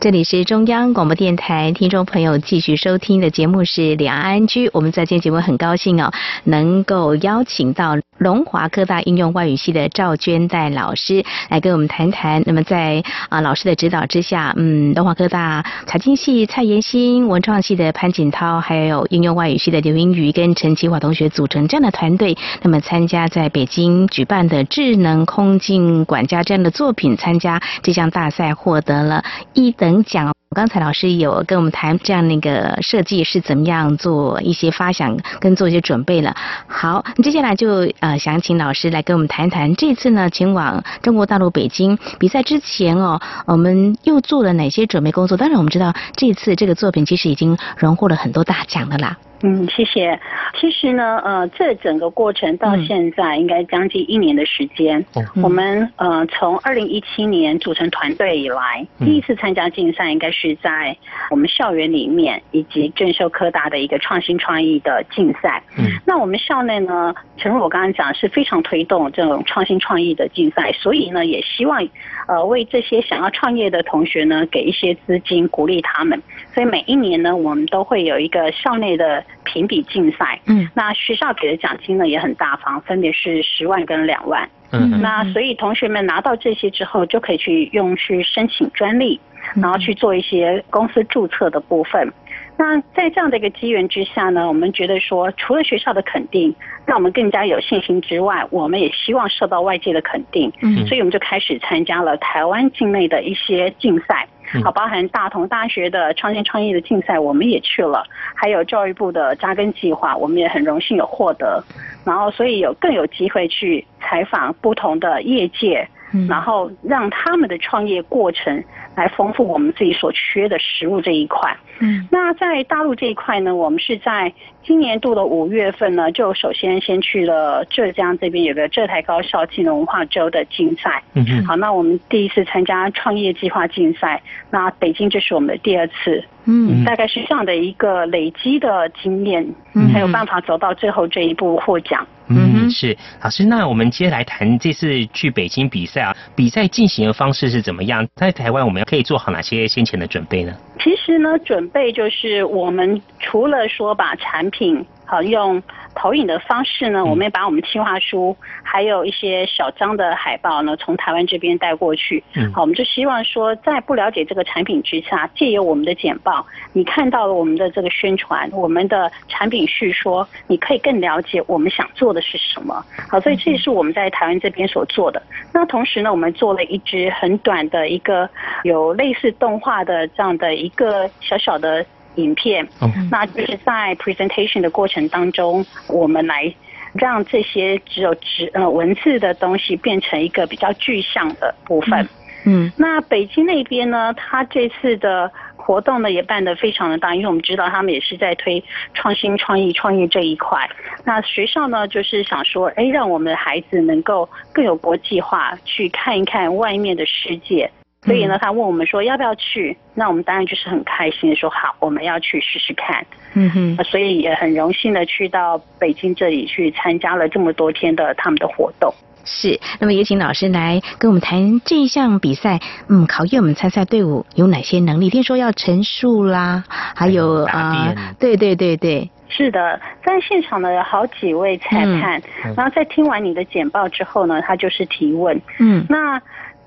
[0.00, 4.68] 这里是中央广播电台，听众朋友继续收听的节目是《两岸安居》。
[4.72, 6.12] 我们在今天节目很高兴哦，
[6.44, 12.42] 能够邀请到龙华科大应用外语系的赵娟代老师来跟我们谈谈。
[12.44, 30.30] 那么在啊老师的指导之下，嗯，龙华科大财经系蔡妍欣、文创系的潘锦涛，还有应用外语系的刘英瑜跟陈其华同学组成这样的团队，那么参加在北京举办的智能空境管家这样的作品，参加这项大赛获得了一等奖。
[30.52, 36.34] 刚才老师有跟我们谈这样那个设计是怎么样做一些发想跟做一些准备了。
[36.66, 45.36] 好，接下来就呃想请老师来跟我们谈谈这次呢前往中国大陆北京比赛之前哦，我们又做了哪些准备工作？
[45.36, 49.16] 当然我们知道这次这个作品其实已经荣获了很多大奖的啦。
[49.42, 50.18] 嗯，谢谢。
[50.58, 55.04] 其实呢，呃，这整个过程到现在应该将近一年的时间。
[55.42, 60.96] 我们呃从二零一七年组成团队以来，第一次参加竞赛应该是在
[61.30, 65.62] 我们校园里面，以及正修科大的一个创新创意的竞赛。
[65.78, 71.86] 嗯，那我们校内呢，诚如我刚刚讲，是非常推动这种创新创意的竞赛，所以呢，也希望
[72.28, 76.20] 呃为这些想要创业的同学呢，给一些资金鼓励他们。
[76.52, 80.40] 所以每一年呢，我们都会有一个校内的评比竞赛。
[80.46, 84.48] 嗯，那学校给的奖金呢也很大方，分别是十万跟两万。
[84.72, 89.20] 嗯，那所以同学们拿到这些之后，就可以去用去申请专利，
[89.54, 92.12] 然后去做一些公司注册的部分。
[92.56, 100.52] 那在这样的一个机缘之下呢，我们觉得说，除了学校的肯定，让我们更加有信心之外，我们也希望受到外界的肯定。
[100.60, 104.28] 嗯，所以我们就开始参加了台湾境内的一些竞赛。
[104.64, 108.02] 好，包含大同大学的创新创业的竞赛，我们也去了；
[108.34, 111.62] 还有教育部的扎根计划，我们也很荣幸有获得。
[112.04, 115.88] 然后，所以有更有机会去采访不同的业界，
[116.28, 118.62] 然后让他们的创业过程
[118.94, 121.56] 来丰富我们自己所缺的食物这一块。
[121.80, 124.32] 嗯，那在大陆这一块呢，我们是在
[124.62, 131.02] 今年度的五月份呢，就首先先去了浙江这边有个浙台高校技能文化周的竞赛。
[131.14, 131.46] 嗯嗯。
[131.46, 136.22] 好，那我们第一次参加创业计划竞赛，那北京这是我们的第二次。
[136.44, 139.46] 嗯，大概是这样的一个累积的经验，
[139.92, 142.06] 才有办法走到最后这一步获奖。
[142.28, 148.06] 嗯，是老师，那我们接下来谈这次去北京比赛啊，比赛进行的方式是怎么样？
[148.16, 150.54] 在台湾我们可以做好哪些先前的准备呢？
[150.78, 155.62] 其实呢，准备就是我们除了说把产品好用
[155.94, 162.22] 投影的方式呢，我们也把我们企划书还有一些小张的海报呢，从台湾这边带过去。
[162.34, 172.84] 嗯，好，我们就希望说，在不了解这个产品之下，借由我们的简报，你看到了我们的这个宣传，我们的产品叙说，你可以更了解我们想做的是什么。
[173.08, 175.22] 好，所以这也是我们在台湾这边所做的。
[175.52, 178.28] 那同时呢，我们做了一支很短的一个
[178.64, 181.84] 有类似动画的这样的一个小小的。
[182.16, 182.66] 影片，
[183.08, 186.52] 那就是在 presentation 的过程当中，我们来
[186.92, 192.06] 让这些只有只呃文字的东西变成一个比较具象的部分。
[192.44, 195.30] 嗯，那北京那边呢，他这次的
[195.60, 198.62] 活动呢也办得非常的大，因为我们知道他们也是在推
[198.94, 200.68] 创新创意创业这一块。
[201.04, 207.70] 那学校呢就是想说，哎，让我们的孩子能够更有国际化，去看一看外面的世界。
[208.02, 213.06] 所以呢，他问我们说要不要去，那我们当然就是很开心的说好，我们要去试试看。
[213.34, 218.90] 嗯哼，所以也很荣幸的去到北京这里去参加了这么多天的他们的活动。
[219.24, 225.10] 是，那么也请老师来跟我们谈这一项比赛，嗯，考验我们参赛队伍有哪些能力？
[225.10, 232.22] 听说要陈述啦，还有啊，对对对对，是的，在现场呢有好几位裁判，
[232.56, 235.40] 然后在听完你的简报之后呢，他就是提问。
[235.58, 236.20] 嗯，那。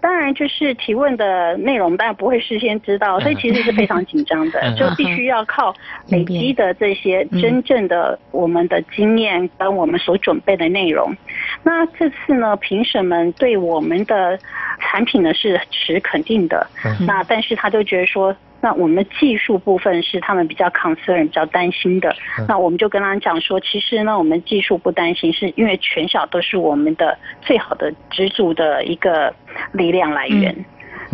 [0.04, 5.74] 当然，就是提问的内容，当然不会事先知道，所以其实是非常紧张的，就必须要靠
[6.10, 11.16] 累积的这些真正的我们的经验跟我们所准备的内容。
[11.64, 14.38] 那这次呢，评审们对我们的
[14.82, 16.68] 产品呢是持肯定的，
[17.08, 18.36] 那但是他就觉得说。
[18.64, 22.16] 那我们技术部分是他们比较 concern、比较担心的。
[22.47, 29.36] 那我们就跟他讲说，其实呢，我们技术不担心，是因为全校都是我们的最好的支柱的一个
[29.74, 30.55] 力量来源。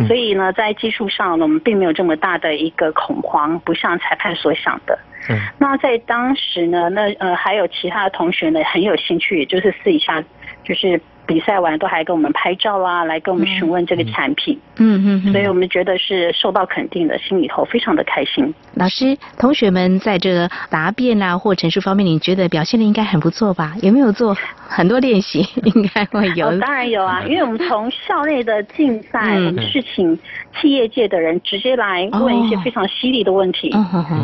[0.06, 4.96] 所以呢，在技术上呢，我们并没有这么大的一个恐慌，不像裁判所想的。
[5.28, 5.36] 嗯。
[5.58, 10.22] 那在当时呢，那呃还有其他的同学呢很有兴趣，也就是私底下
[10.62, 11.00] 就是。
[11.30, 18.52] 比赛完都还跟我们拍照啦，来跟我们询问这个产品，嗯嗯，所以我们觉得是受到肯定的，心里头非常的开心。
[18.74, 23.74] 老师，同学们在这个答辩啊或陈述方面，你觉得表现的应该很不错吧？
[23.80, 24.36] 有没有做
[24.68, 25.46] 很多练习？
[25.62, 26.58] 应该会有。
[26.58, 30.18] 当然有啊，因为我们从校内的竞赛，我们是请
[30.60, 33.70] 企业界的人直接来问一些非常犀利的问题，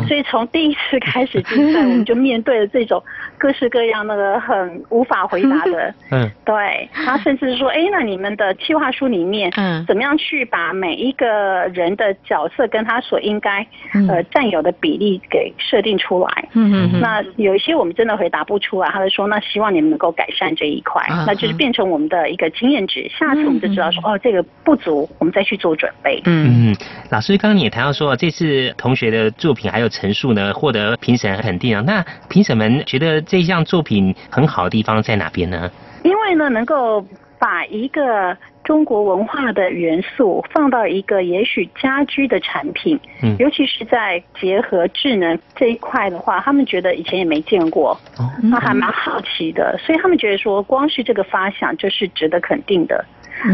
[0.09, 3.01] 所以从第一次开始竞赛，我们就面对了这种
[3.37, 6.89] 各式各样那个很无法回答的， 嗯，对。
[6.93, 13.65] 他甚至说：“哎，那你们的计划书里面，嗯，怎么样去把每一个人的角色跟他所应该
[14.09, 16.49] 呃占有的比例给设定出来？
[16.53, 23.09] 嗯嗯那有一些我们真的回答不出来，他就说：那希望你们能够改善这一块，那就是变成我们的一个经验值。
[23.09, 26.21] 下次我们就知道说，哦，这个不足，我们再去做准备。
[26.25, 26.75] 嗯嗯。
[27.09, 31.83] 老师，刚刚你也谈到说，这次同学的作品还有陈述呢，获得评审肯定啊。
[31.85, 35.69] 那评审们觉得这项作品很好的地方在哪边呢？”
[36.03, 37.05] 因为呢，能够
[37.37, 53.03] 把一个中国文化的元素放到一个也许家居的产品，嗯，尤其是在结合智能这一块的话，他们觉得以前也没见过，哦，那还蛮好奇的，所以他们觉得说，光是这个发想就是值得肯定的。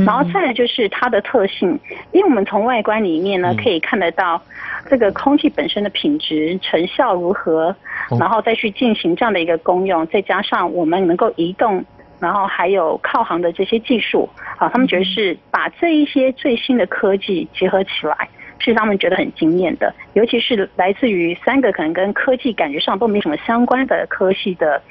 [0.06, 1.80] 然后再来就是它的特性，
[2.12, 4.42] 因为我们从外观里面呢可以看得到
[4.90, 7.76] 这个空气本身的品质成效如何，
[8.20, 11.84] 然后再去进行这样的一个功用，再加上我们能够移动。
[12.20, 18.30] 然后还有靠航的这些技术，啊，他们觉得是把这一些最新的科技结合起来，
[18.60, 19.94] 是他们觉得很惊艳的。
[20.14, 24.82] 尤其是来自于三个可能跟科技感觉上都没什么相关的科系的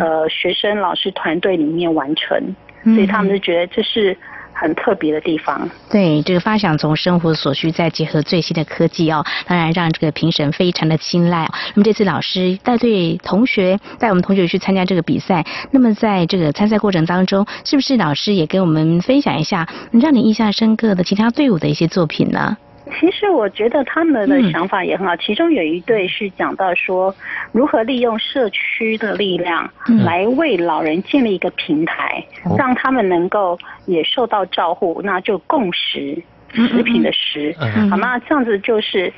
[0.00, 4.16] 呃学生老师团队里面完成，所以他们就觉得这是。
[4.52, 11.48] 很特别的地方，对这个发想从生活所需再结合最新的科技哦，当然让这个评审非常的青睐。
[11.74, 22.56] 那么这次老师带队同学带我们同学去参加这个比赛，那么在这个参赛过程当中，是不是老师也跟我们分享一下让你印象深刻的其他队伍的一些作品呢？
[22.98, 27.14] 其实我觉得他们的想法也很好，其中有一对是讲到说
[27.52, 29.70] 如何利用社区的力量
[30.04, 32.24] 来为老人建立一个平台，
[32.58, 36.22] 让他们能够也受到照顾，那就共识
[36.52, 37.54] 食品的食，
[37.90, 39.12] 好那这样子就是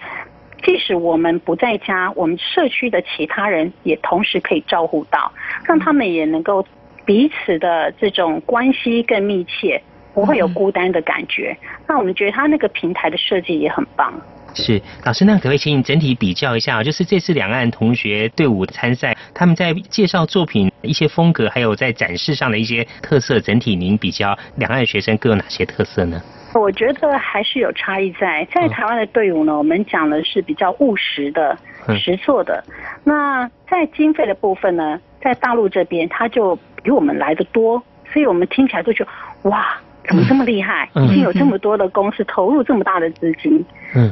[0.63, 5.33] 即使我们不在家，我们社区的其他人也同时可以照顾到，
[5.65, 6.65] 让他们也能够
[7.05, 9.83] 彼此的这种关系更密切。
[10.15, 11.57] 不会有孤单的感觉。
[11.87, 14.13] 那我们觉得他那个平台的设计也很棒。
[14.55, 26.21] 是老师，那可不可以请你整体比较一下，就是这次两岸同学队伍参赛，他们在介绍作品一些风格，还有在展示上的一些特色，整体您比较两岸学生各有哪些特色呢？
[26.55, 28.47] 我觉得还是有差异在。
[28.53, 31.57] 在台湾的队伍呢，我们讲的是比较务实的、
[31.99, 32.63] 实做的。
[33.05, 37.83] 那在经费的部分呢，在大陆这边，他就比我们来的多，
[38.13, 39.81] 所以我们听起来就觉得哇。
[40.09, 40.89] 怎么这么厉害？
[40.95, 43.65] 已经有这么多的公司投入这么大的资金，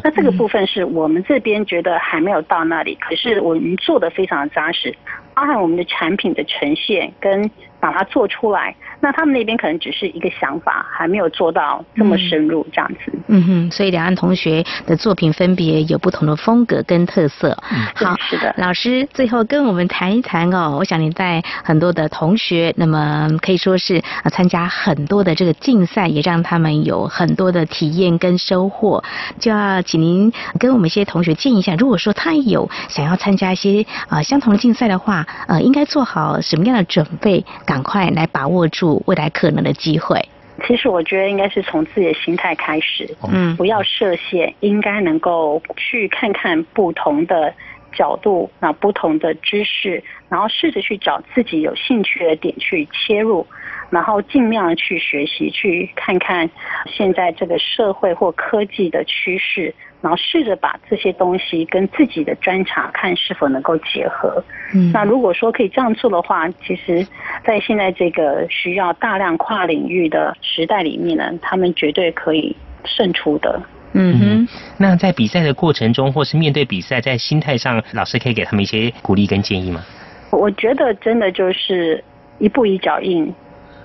[0.05, 4.95] 那这个部分是我们这边觉得还没有到那里，可是我们做的非常扎实，
[5.35, 8.75] 包含我们的产品的呈现跟把它做出来。
[9.03, 13.11] 那他们那边可能只是一个想法，还没有做到这么深入这样子。
[13.29, 17.57] 嗯哼，所以两岸同学的作品分别有不同的风格跟特色。
[17.73, 18.55] 嗯好，是的。
[18.59, 29.03] 老师最后跟我们谈一谈哦，我想你带很多的同学，那么可以说是啊参加很多的这个竞赛，也让他们有很多的体验跟收获。
[29.39, 39.01] 就要请您跟我们一些同学建议一下，如果说他有想要参加一些啊相同的竞赛的话，呃，应该做好什么样的准备，赶快来把握住。
[39.07, 40.21] 未来可能的机会，
[40.67, 47.55] 其实我觉得应该是从自己的心态开始，嗯，不要设限，应该能够去看看不同的
[47.93, 53.47] 角度，那不同的知识，然后试着去找自己有兴趣的点去切入。
[53.91, 56.49] 然后尽量去学习，去看看
[56.87, 64.43] 现在这个社会或科技的趋势，然后试着把这些东西跟自己的专长看是否能够结合。
[64.75, 67.07] 嗯，那如果说可以这样做的话，其实，
[67.45, 73.61] 在现在这个需要大量跨领域的时代里面呢，他们绝对可以胜出的。
[73.93, 74.49] 嗯哼，
[74.79, 79.83] 那在比赛的过程中，或是面对比赛，在心态上，老师可以给他们一些鼓励跟建议吗？
[80.31, 82.03] 我觉得真的就是
[82.39, 83.35] 一步一脚印。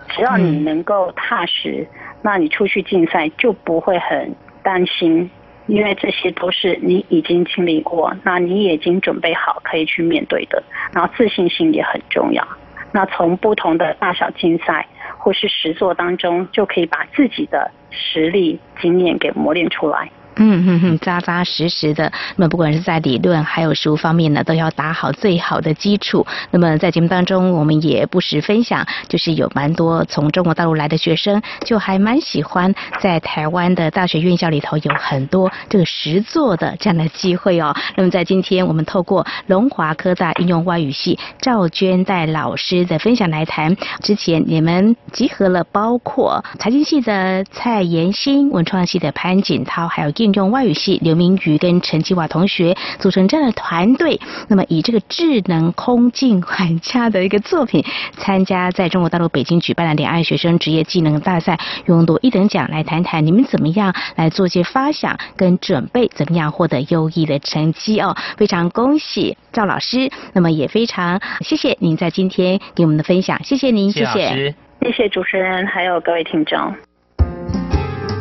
[0.07, 1.87] 只要你能够踏实，
[2.21, 5.27] 那你出去竞赛就不会很担心
[5.67, 10.61] 因为这些都是你已经经历过，那你已经准备好可以去面对的。
[10.93, 12.47] 然后自信心也很重要。
[12.91, 14.87] 那从不同的大小竞赛
[15.17, 20.09] 或是实作当中，就可以把自己的实力、经验给磨练出来。
[20.37, 22.11] 嗯哼哼，扎扎实实的。
[22.35, 26.27] 那么不管是在理论还有实务方面呢，都要打好最好的基础。
[26.51, 37.73] 那么在节目当中，我们也不时分享，就是有蛮多从中国大陆来的学生，就还蛮喜欢在台湾的大学院校里头有很多这个实作的这样的机会哦。
[37.95, 50.11] 那么在今天，我们透过龙华科大应用外语系赵娟代老师的分享来谈，之前你们集合了包括财经系的蔡延新、文创系的潘锦涛，还有。
[50.25, 54.19] 应用外语系刘明宇跟陈其华同学组成这样的团队，
[54.49, 57.85] 那么以这个智能空镜管家的一个作品，
[58.17, 62.65] 参加在中国大陆北京举办的两岸学生职业技能大赛，勇夺一等奖。
[62.71, 68.15] 来谈谈你们怎么样来做些发想跟准备，怎么样获得优异的成绩哦？
[68.37, 76.73] 非常恭喜赵老师，那么也非常谢谢您在今天给我们的分享，谢谢您，谢谢，谢谢主持人，还有各位听众。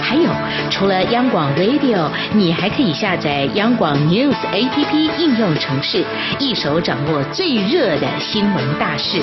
[0.00, 0.30] 还有，
[0.70, 6.04] 除了央广 Radio，你还可以下载央广 News APP 应用城市，
[6.38, 9.22] 一手掌握最热的新闻大事，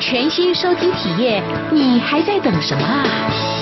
[0.00, 3.57] 全新收听体验，你还在等什么啊？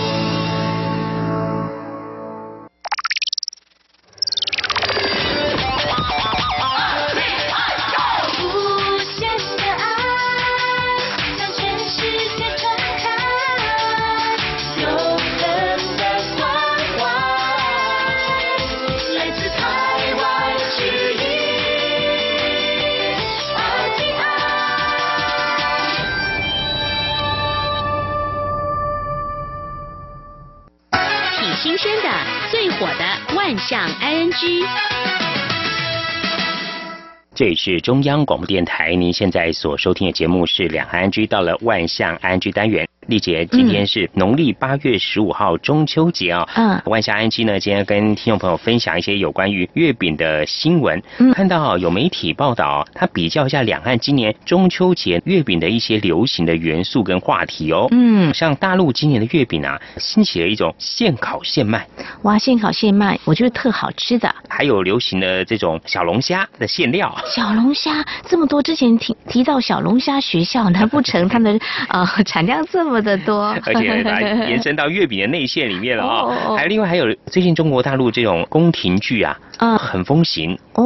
[37.37, 42.89] 这里是中央广播电台，您现在所收听的节目是两岸安居到了万象安居单元。
[43.07, 46.49] 丽姐，今天是农历八月十五号中秋节啊。
[46.57, 46.83] 嗯。
[46.87, 51.01] 万夏安基呢，今天跟听众朋友分享一些有关于月饼的新闻。
[51.19, 51.33] 嗯。
[51.33, 57.87] 看到有媒体报道，他比较一下两岸今年中秋节月饼的一些流行的元素跟话题哦。
[57.93, 58.35] 嗯。
[58.35, 61.87] 像大陆今年的月饼啊，兴起了一种现烤现卖。
[62.23, 64.35] 哇，现烤现卖，我觉得特好吃的。
[64.49, 67.17] 还有流行的这种小龙虾的馅料。
[67.25, 71.57] 小龙虾这么多，之前提提到小龙虾学校，难不成他们
[71.89, 72.96] 呃产量这么？
[73.01, 76.57] 的多， 而且把延伸到月饼的内馅里面了啊！
[76.57, 79.37] 还另外还有最近中国大陆这种宫廷剧啊，
[79.79, 80.83] 很风行，哎，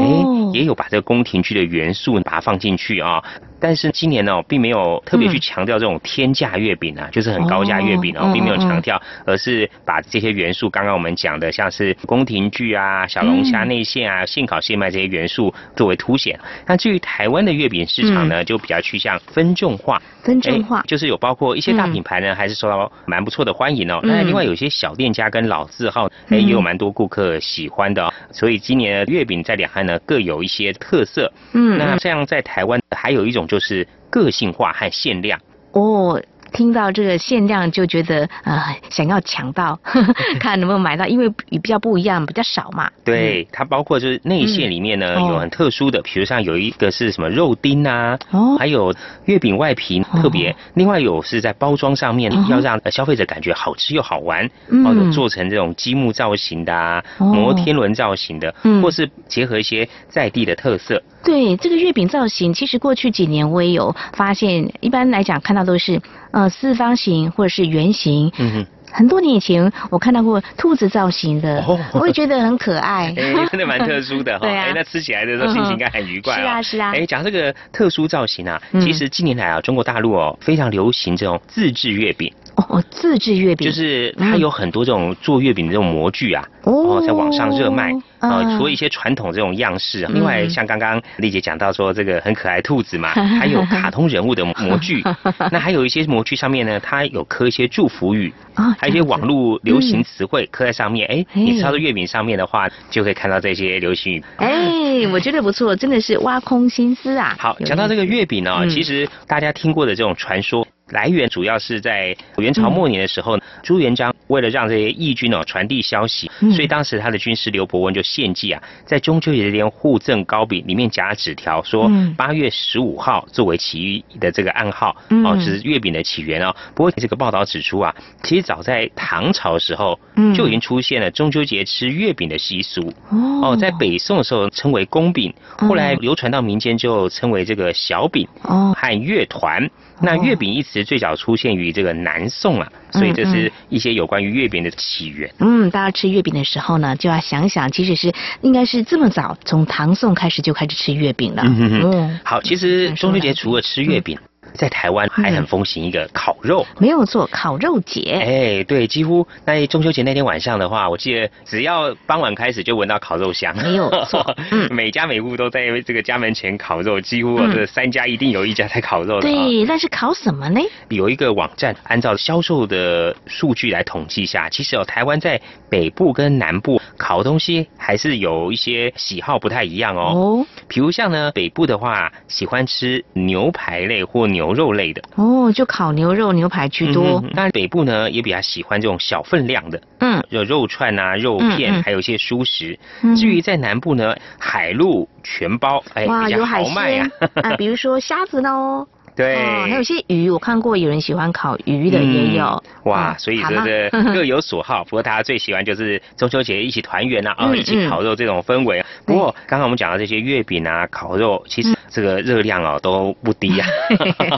[0.52, 3.22] 也有把这个宫廷剧的元素把它放进去啊。
[3.62, 16.40] 但是今年呢，并没有特别去强调这种天价月饼啊，就是很高价月饼哦，并没有强调，而是把这些元素，刚刚我们讲的，像是宫廷剧啊、小龙虾内馅啊、现烤现卖这些元素作为凸显。
[16.66, 20.00] 那至于台湾的月饼市场呢，就比较趋向分众化。
[20.22, 24.00] 分众化就是有包括一些大品牌呢，还是受到蛮不错的欢迎哦。
[24.02, 28.10] 那另外有些小店家跟老字号，哎，也有蛮多顾客喜欢的。
[28.32, 31.32] 所以今年的月饼在两岸呢各有一些特色。
[31.52, 35.40] 嗯，那这样在台湾还有一种就是个性化和限量。
[35.72, 36.20] 哦。
[36.52, 42.90] 听到这个限量就觉得呃想要抢到呵呵， 看能不能买到，因为比较不一样，比较少嘛。
[43.04, 48.94] 对，它包括就是内馅里面呢有很特殊的，比如像有一个是什么肉丁啊，哦，还有
[49.24, 61.02] 月饼外皮特别，另外有是在包装上面要让消费者感觉好吃又好玩，哦，有做成这种积木造型的啊，摩天轮造型的，或是结合一些在地的特色。
[61.22, 66.00] 对，这个月饼造型，其实过去几年我也有发现，一般来讲看到都是。
[66.32, 71.60] 呃，四方形或者是圆形，嗯哼，很多年以前我看到过兔子造型的，
[71.92, 73.12] 我也觉得很可爱，
[73.50, 74.38] 真的蛮特殊的哈。
[74.46, 76.36] 对啊，那吃起来的时候心情应该很愉快。
[76.36, 76.92] 是啊，是啊。
[76.94, 82.32] 哎，讲这个特殊造型啊，其实近年来啊，中国大陆哦非常流行这种自制月饼。
[82.68, 88.58] 哦，自制月饼就是它有很多这种做月饼的这种模具啊，哦，在网上热卖啊。
[88.58, 95.02] 除了一些传统这种样式，另外像刚刚丽姐讲到说这个很可爱兔子嘛， 还有卡通人物的模具。
[95.50, 101.06] 那还有一些模具上面呢，它有刻一些祝福语啊，还有一些网络流行词汇刻在上面。
[101.08, 104.24] 哎，你抄到月饼上面的话，就可以看到这些流行语。
[104.36, 107.36] 哎，我觉得不错，真的是挖空心思啊。
[107.38, 110.66] 好，讲到这个月饼呢，其实大家听过的这种传说。
[110.90, 126.54] 来源主要是在元朝末年的时候，朱元璋为了让这些义军哦传递消息，所以当时他的军师刘伯温就献计啊，在中秋节这天互赠糕饼，里面夹了纸条，说八月十五号作为起义的这个暗号，哦，这是月饼的起源哦。
[126.74, 129.98] 不过这个报道指出啊，其实早在唐朝的时候
[130.34, 138.74] 就已经出现了中秋节吃月饼的习俗哦，在北宋的时候称为宫饼，后来流传到民间就称为这个小饼哦。
[138.76, 139.68] 和月团。
[140.02, 145.30] 那月饼一词最早出现于这个南宋啊，所以这是一些有关于月饼的起源。
[145.38, 151.42] 嗯，大家吃月饼的时候呢，就要想想，其实是应该是这么早，从唐宋开始就开始吃月饼了。
[151.44, 154.18] 嗯，好，其实中秋节除了吃月饼。
[154.54, 158.20] 在台湾还很风行一个烤肉，没有错，烤肉节。
[158.22, 169.20] 哎，对，几乎那中秋节那天晚上的话，我记得只要傍晚开始就闻到烤肉香，没有错， 嗯每家每户都在这个家门前烤肉，几乎这三家一定有一家在烤肉。
[169.20, 170.60] 对，但是烤什么呢？
[170.88, 180.12] 有一个网站按照销售的数据来统计下，其实哦，台湾在北部跟南部烤东西还是有一些喜好不太一样哦。
[180.14, 184.39] 哦，比如像呢，北部的话喜欢吃牛排类或牛。
[184.40, 187.22] 牛肉类的哦，就烤牛肉、牛排居多。
[187.34, 192.78] 当然北部呢也比较喜欢这种小分量的，嗯，有肉串啊、肉片，还有一些蔬食。
[193.14, 197.06] 至于在南部呢，海陆全包，哎，比较豪迈呀。
[197.34, 198.88] 啊，比如说虾子喽。
[199.16, 202.62] 对，还有些鱼，我看过有人喜欢烤鱼的也有。
[202.84, 204.82] 哇，所以这个 各有所好。
[204.84, 208.84] 不过大家最喜欢就是中秋节一起团圆啊，啊，一起烤肉这种氛围。
[209.04, 213.66] 不过刚刚我们讲到这些月饼啊、烤肉，其实这个热量哦都不低呀。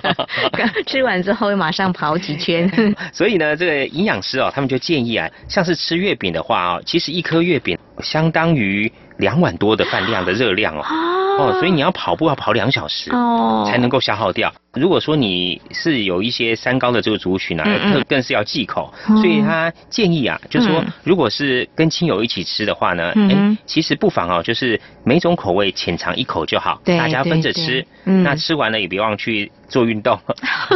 [0.87, 2.71] 吃完之后会马上跑几圈。
[3.13, 8.91] 所以呢，这个营养师哦，他们就建议啊，像是吃月饼的话哦，其实一颗月饼相当于。
[9.19, 10.83] 两碗多的饭量的热量哦，
[11.39, 14.53] 哦，所以你要跑步要跑两小时哦，才能够消耗掉。
[14.75, 18.93] 如果说你是有一些三高的这个族群呢，更更是要忌口。
[19.07, 27.85] 所以他建议啊，就是说，如果是跟亲友一起吃的话呢，嗯，其实不妨哦，就是每种口味浅尝一口就好，大家分着吃。
[28.05, 30.19] 那吃完了也别忘去做运动。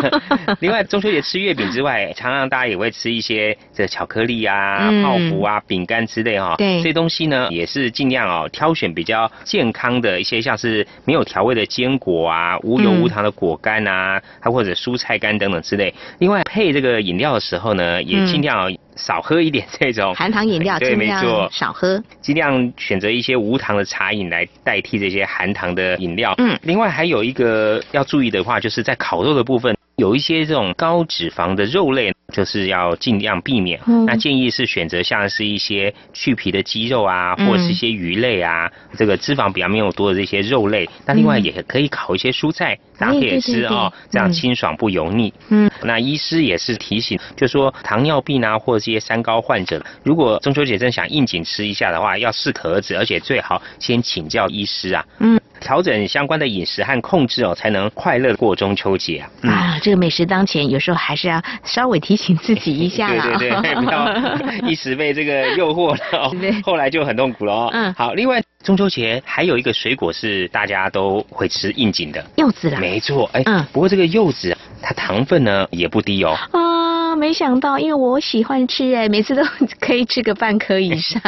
[0.60, 6.54] 另外，中秋节吃月饼之外， 常常大家也会吃一些这巧克力啊、泡芙啊、饼干之类哈。
[6.56, 8.36] 对，这些东西呢，也是尽量哦。
[8.36, 15.94] 哦，挑选比较健康的一些，像是没有调味的坚果啊，无油无糖的果干啊，还或者蔬菜干等等之类。
[16.18, 26.34] 另外配这个饮料的时候呢，也尽量少喝一点这种含糖饮料，对，没错，少喝，尽量选择一些无糖的茶饮来代替这些含糖的饮料。
[26.38, 29.76] 嗯，另外还有一个要注意的话，就是在烤肉的部分。
[29.96, 33.80] 有一些这种高脂肪的肉类，就是要尽量避免。
[34.06, 40.88] 那建议是选择像是一些去皮的鸡肉啊，或者是一些鱼类啊，这个脂肪比较没有多的这些肉类。
[41.04, 45.32] 那另外也可以烤一些蔬菜搭配吃哦，这样清爽不油腻。
[45.48, 55.04] 嗯，那医师也是提醒，就说糖尿病啊，或者这些三高患者，如果中秋节真想应景吃一下的话，要适可而止，而且最好先请教医师啊。
[55.20, 55.40] 嗯。
[55.58, 59.30] 调整相关的饮食和控制哦，才能快乐过中秋节啊。
[59.40, 63.36] 嗯啊，这个美食当前，有时候还是要稍微提醒自己一下啦。
[63.38, 67.70] 对对对， 不要一时被这个诱惑了哦，后来就很痛苦了哦。
[67.72, 72.78] 嗯好，另外中秋节还有一个水果是大家都会吃应景的，柚子啦。
[72.80, 76.36] 没错，哎，嗯不过这个柚子啊它糖分呢也不低哦。
[76.52, 79.42] 啊，没想到，因为我喜欢吃哎，每次都
[79.80, 81.20] 可以吃个半颗以上。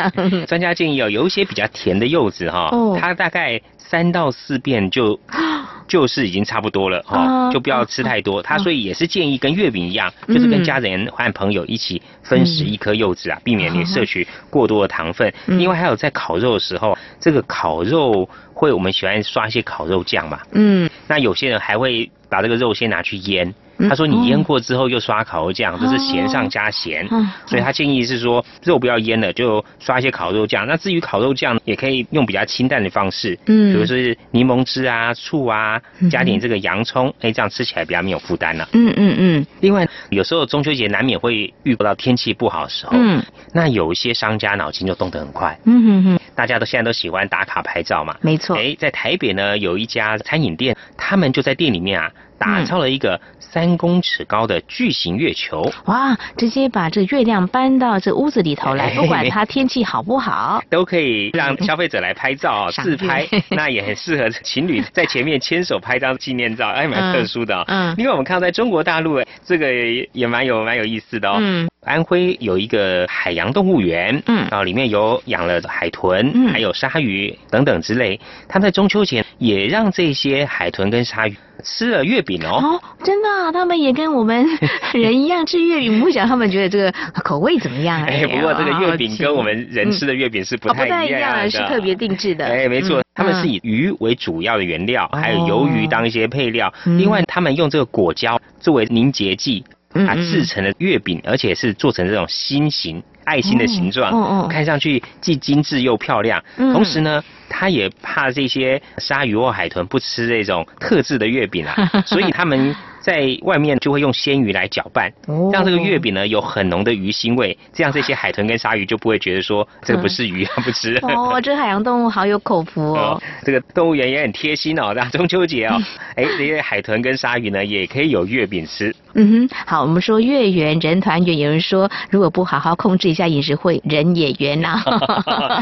[0.47, 5.19] 专家建议哦，有一些比较甜的柚子哈、哦它大概三到四遍就
[5.89, 8.43] 就是已经差不多了哈、啊就不要吃太多。
[8.43, 15.33] 它啊所以也是建议跟月饼一样，嗯就是跟家人和朋友一起分食一颗柚子啊，避免你摄取过多的糖分。
[15.47, 23.55] 嗯另外还有在烤肉的时候，这个烤肉会我们喜欢刷一些烤肉酱嘛，嗯，那有些人还会把这个肉先拿去腌。
[23.79, 30.67] 嗯他说你腌过之后又刷烤肉酱，这是咸上加咸哦，所以他建议是说肉不要腌了，就刷一些烤肉酱。
[30.67, 33.73] 那至于烤肉酱，也可以用比较清淡的方式，嗯。
[33.73, 38.69] 比如说是柠檬汁啊、醋啊嗯，加点这个洋葱，哎，这样吃起来比较没有负担了。
[38.73, 39.47] 嗯嗯嗯。
[39.61, 43.23] 另外，有时候中秋节难免会遇到天气不好的时候，嗯。
[43.53, 48.57] 那有一些商家脑筋就动得很快，嗯哼哼，大家都现在都喜欢打卡拍照嘛，没错。
[48.57, 55.71] 哎，在台北呢，有一家餐饮店，他们就在店里面啊，打造了一个三公尺高的巨型月球。
[55.87, 60.63] 哇，直接把这月亮搬到这屋子里头来，哎不管它天气好不好。
[60.71, 71.37] 都可以让消费者来拍照 啊、自拍，那也很适合情侣在前面牵手拍张纪念照， 哎，蛮特殊的啊、嗯嗯另外，我们看到在中国大陆，哎，这个也也蛮有蛮有意思的哦。
[71.41, 78.19] 嗯安徽有一个海洋动物园，嗯然后里面有养了海豚，嗯还有鲨鱼等等之类。
[78.47, 82.61] 他们在中秋节也让这些海豚跟鲨鱼吃了月饼哦。
[82.63, 84.47] 哦，真的啊、他们也跟我们
[84.95, 86.93] 人一样吃月饼，不想他们觉得这个
[87.23, 88.03] 口味怎么样？
[88.07, 92.47] 哎，不过这个月饼跟我们人吃的的月饼是不太太一样的，是特别定制的。
[92.47, 96.73] 哎，没错嗯，他们是以鱼为主要的原料，还有鱿鱼当一些配料。
[96.87, 99.65] 嗯另外，他们用这个果胶作为凝结剂，
[100.07, 103.03] 啊，制成的月饼，而且是做成这种心形。
[103.25, 106.43] 爱心的形状，哦哦哦看上去既精致又漂亮。
[106.57, 111.75] 嗯同时呢，他也怕这些鲨鱼或海豚不吃这种特制的月饼啊，
[112.07, 120.99] 所以他们在外面就会用鲜鱼来搅拌，哦让这个月饼呢有很浓的鱼腥味，这样这些海豚跟鲨鱼就不会觉得说这个不是鱼，它 不吃。
[121.03, 125.81] 哦，这海洋动物好有口福哦哦。，这个动物园也很贴心哦，让中秋节哦，
[126.17, 128.95] 哎，这些海豚跟鲨鱼呢也可以有月饼吃。
[129.15, 134.77] 嗯哼，好，我们说月圆人团圆，有人说如果不好好控制一下饮食，会人也圆呐、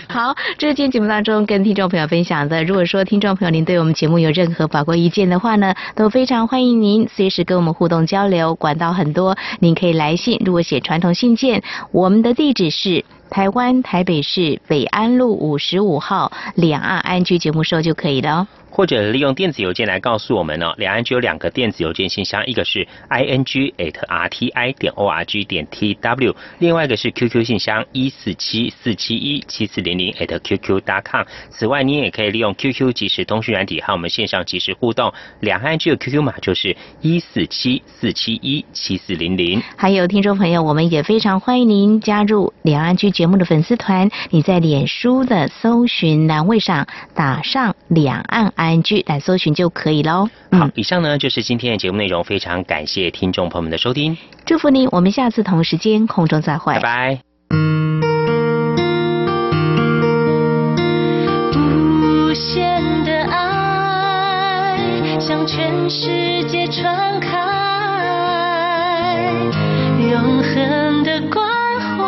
[0.08, 2.64] 好，这是今天节目当中跟听众朋友分享的。
[2.64, 11.62] 如果说听众朋友您对我们节目有任何宝贵意见的话呢，都非常欢迎您随时跟我们互动交流，管道很多，您可以来信，如果写传统信件，
[11.92, 13.04] 我们的地址是。
[13.28, 18.46] 台湾台北市北安路五十五号两岸安居节目收就可以了哦。
[18.70, 27.44] 或者利用电子邮件来告诉我们哦，两岸只有两个电子邮件信箱，一个是 i n g at r t i 点 o r g 点 t w，另外一个是 QQ
[27.44, 31.22] 信箱一四七四七一七四零零 at qq dot com。
[31.48, 35.12] 此外，你也可以利用 QQ 即时通讯软体和我们线上即时互动。
[35.40, 39.62] 两岸居的 QQ 码就是一四七四七一七四零零。
[39.76, 44.10] 还有听众朋友，我们也非常欢迎您加入两岸居节目的粉丝团。
[44.30, 50.28] 你在脸书的搜寻栏位上打上“两岸安居”来搜寻就可以喽。
[50.50, 56.74] 好，以上呢就是今天的节目内容，非常感谢听众朋友们的收听，祝福您，我们下次同时间空中再会。
[56.74, 57.20] 拜拜。
[61.54, 64.76] 无限的爱
[65.20, 67.28] 向全世界传开，
[70.10, 71.46] 永恒的关
[71.80, 72.04] 怀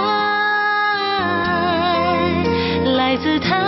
[2.97, 3.68] 来自台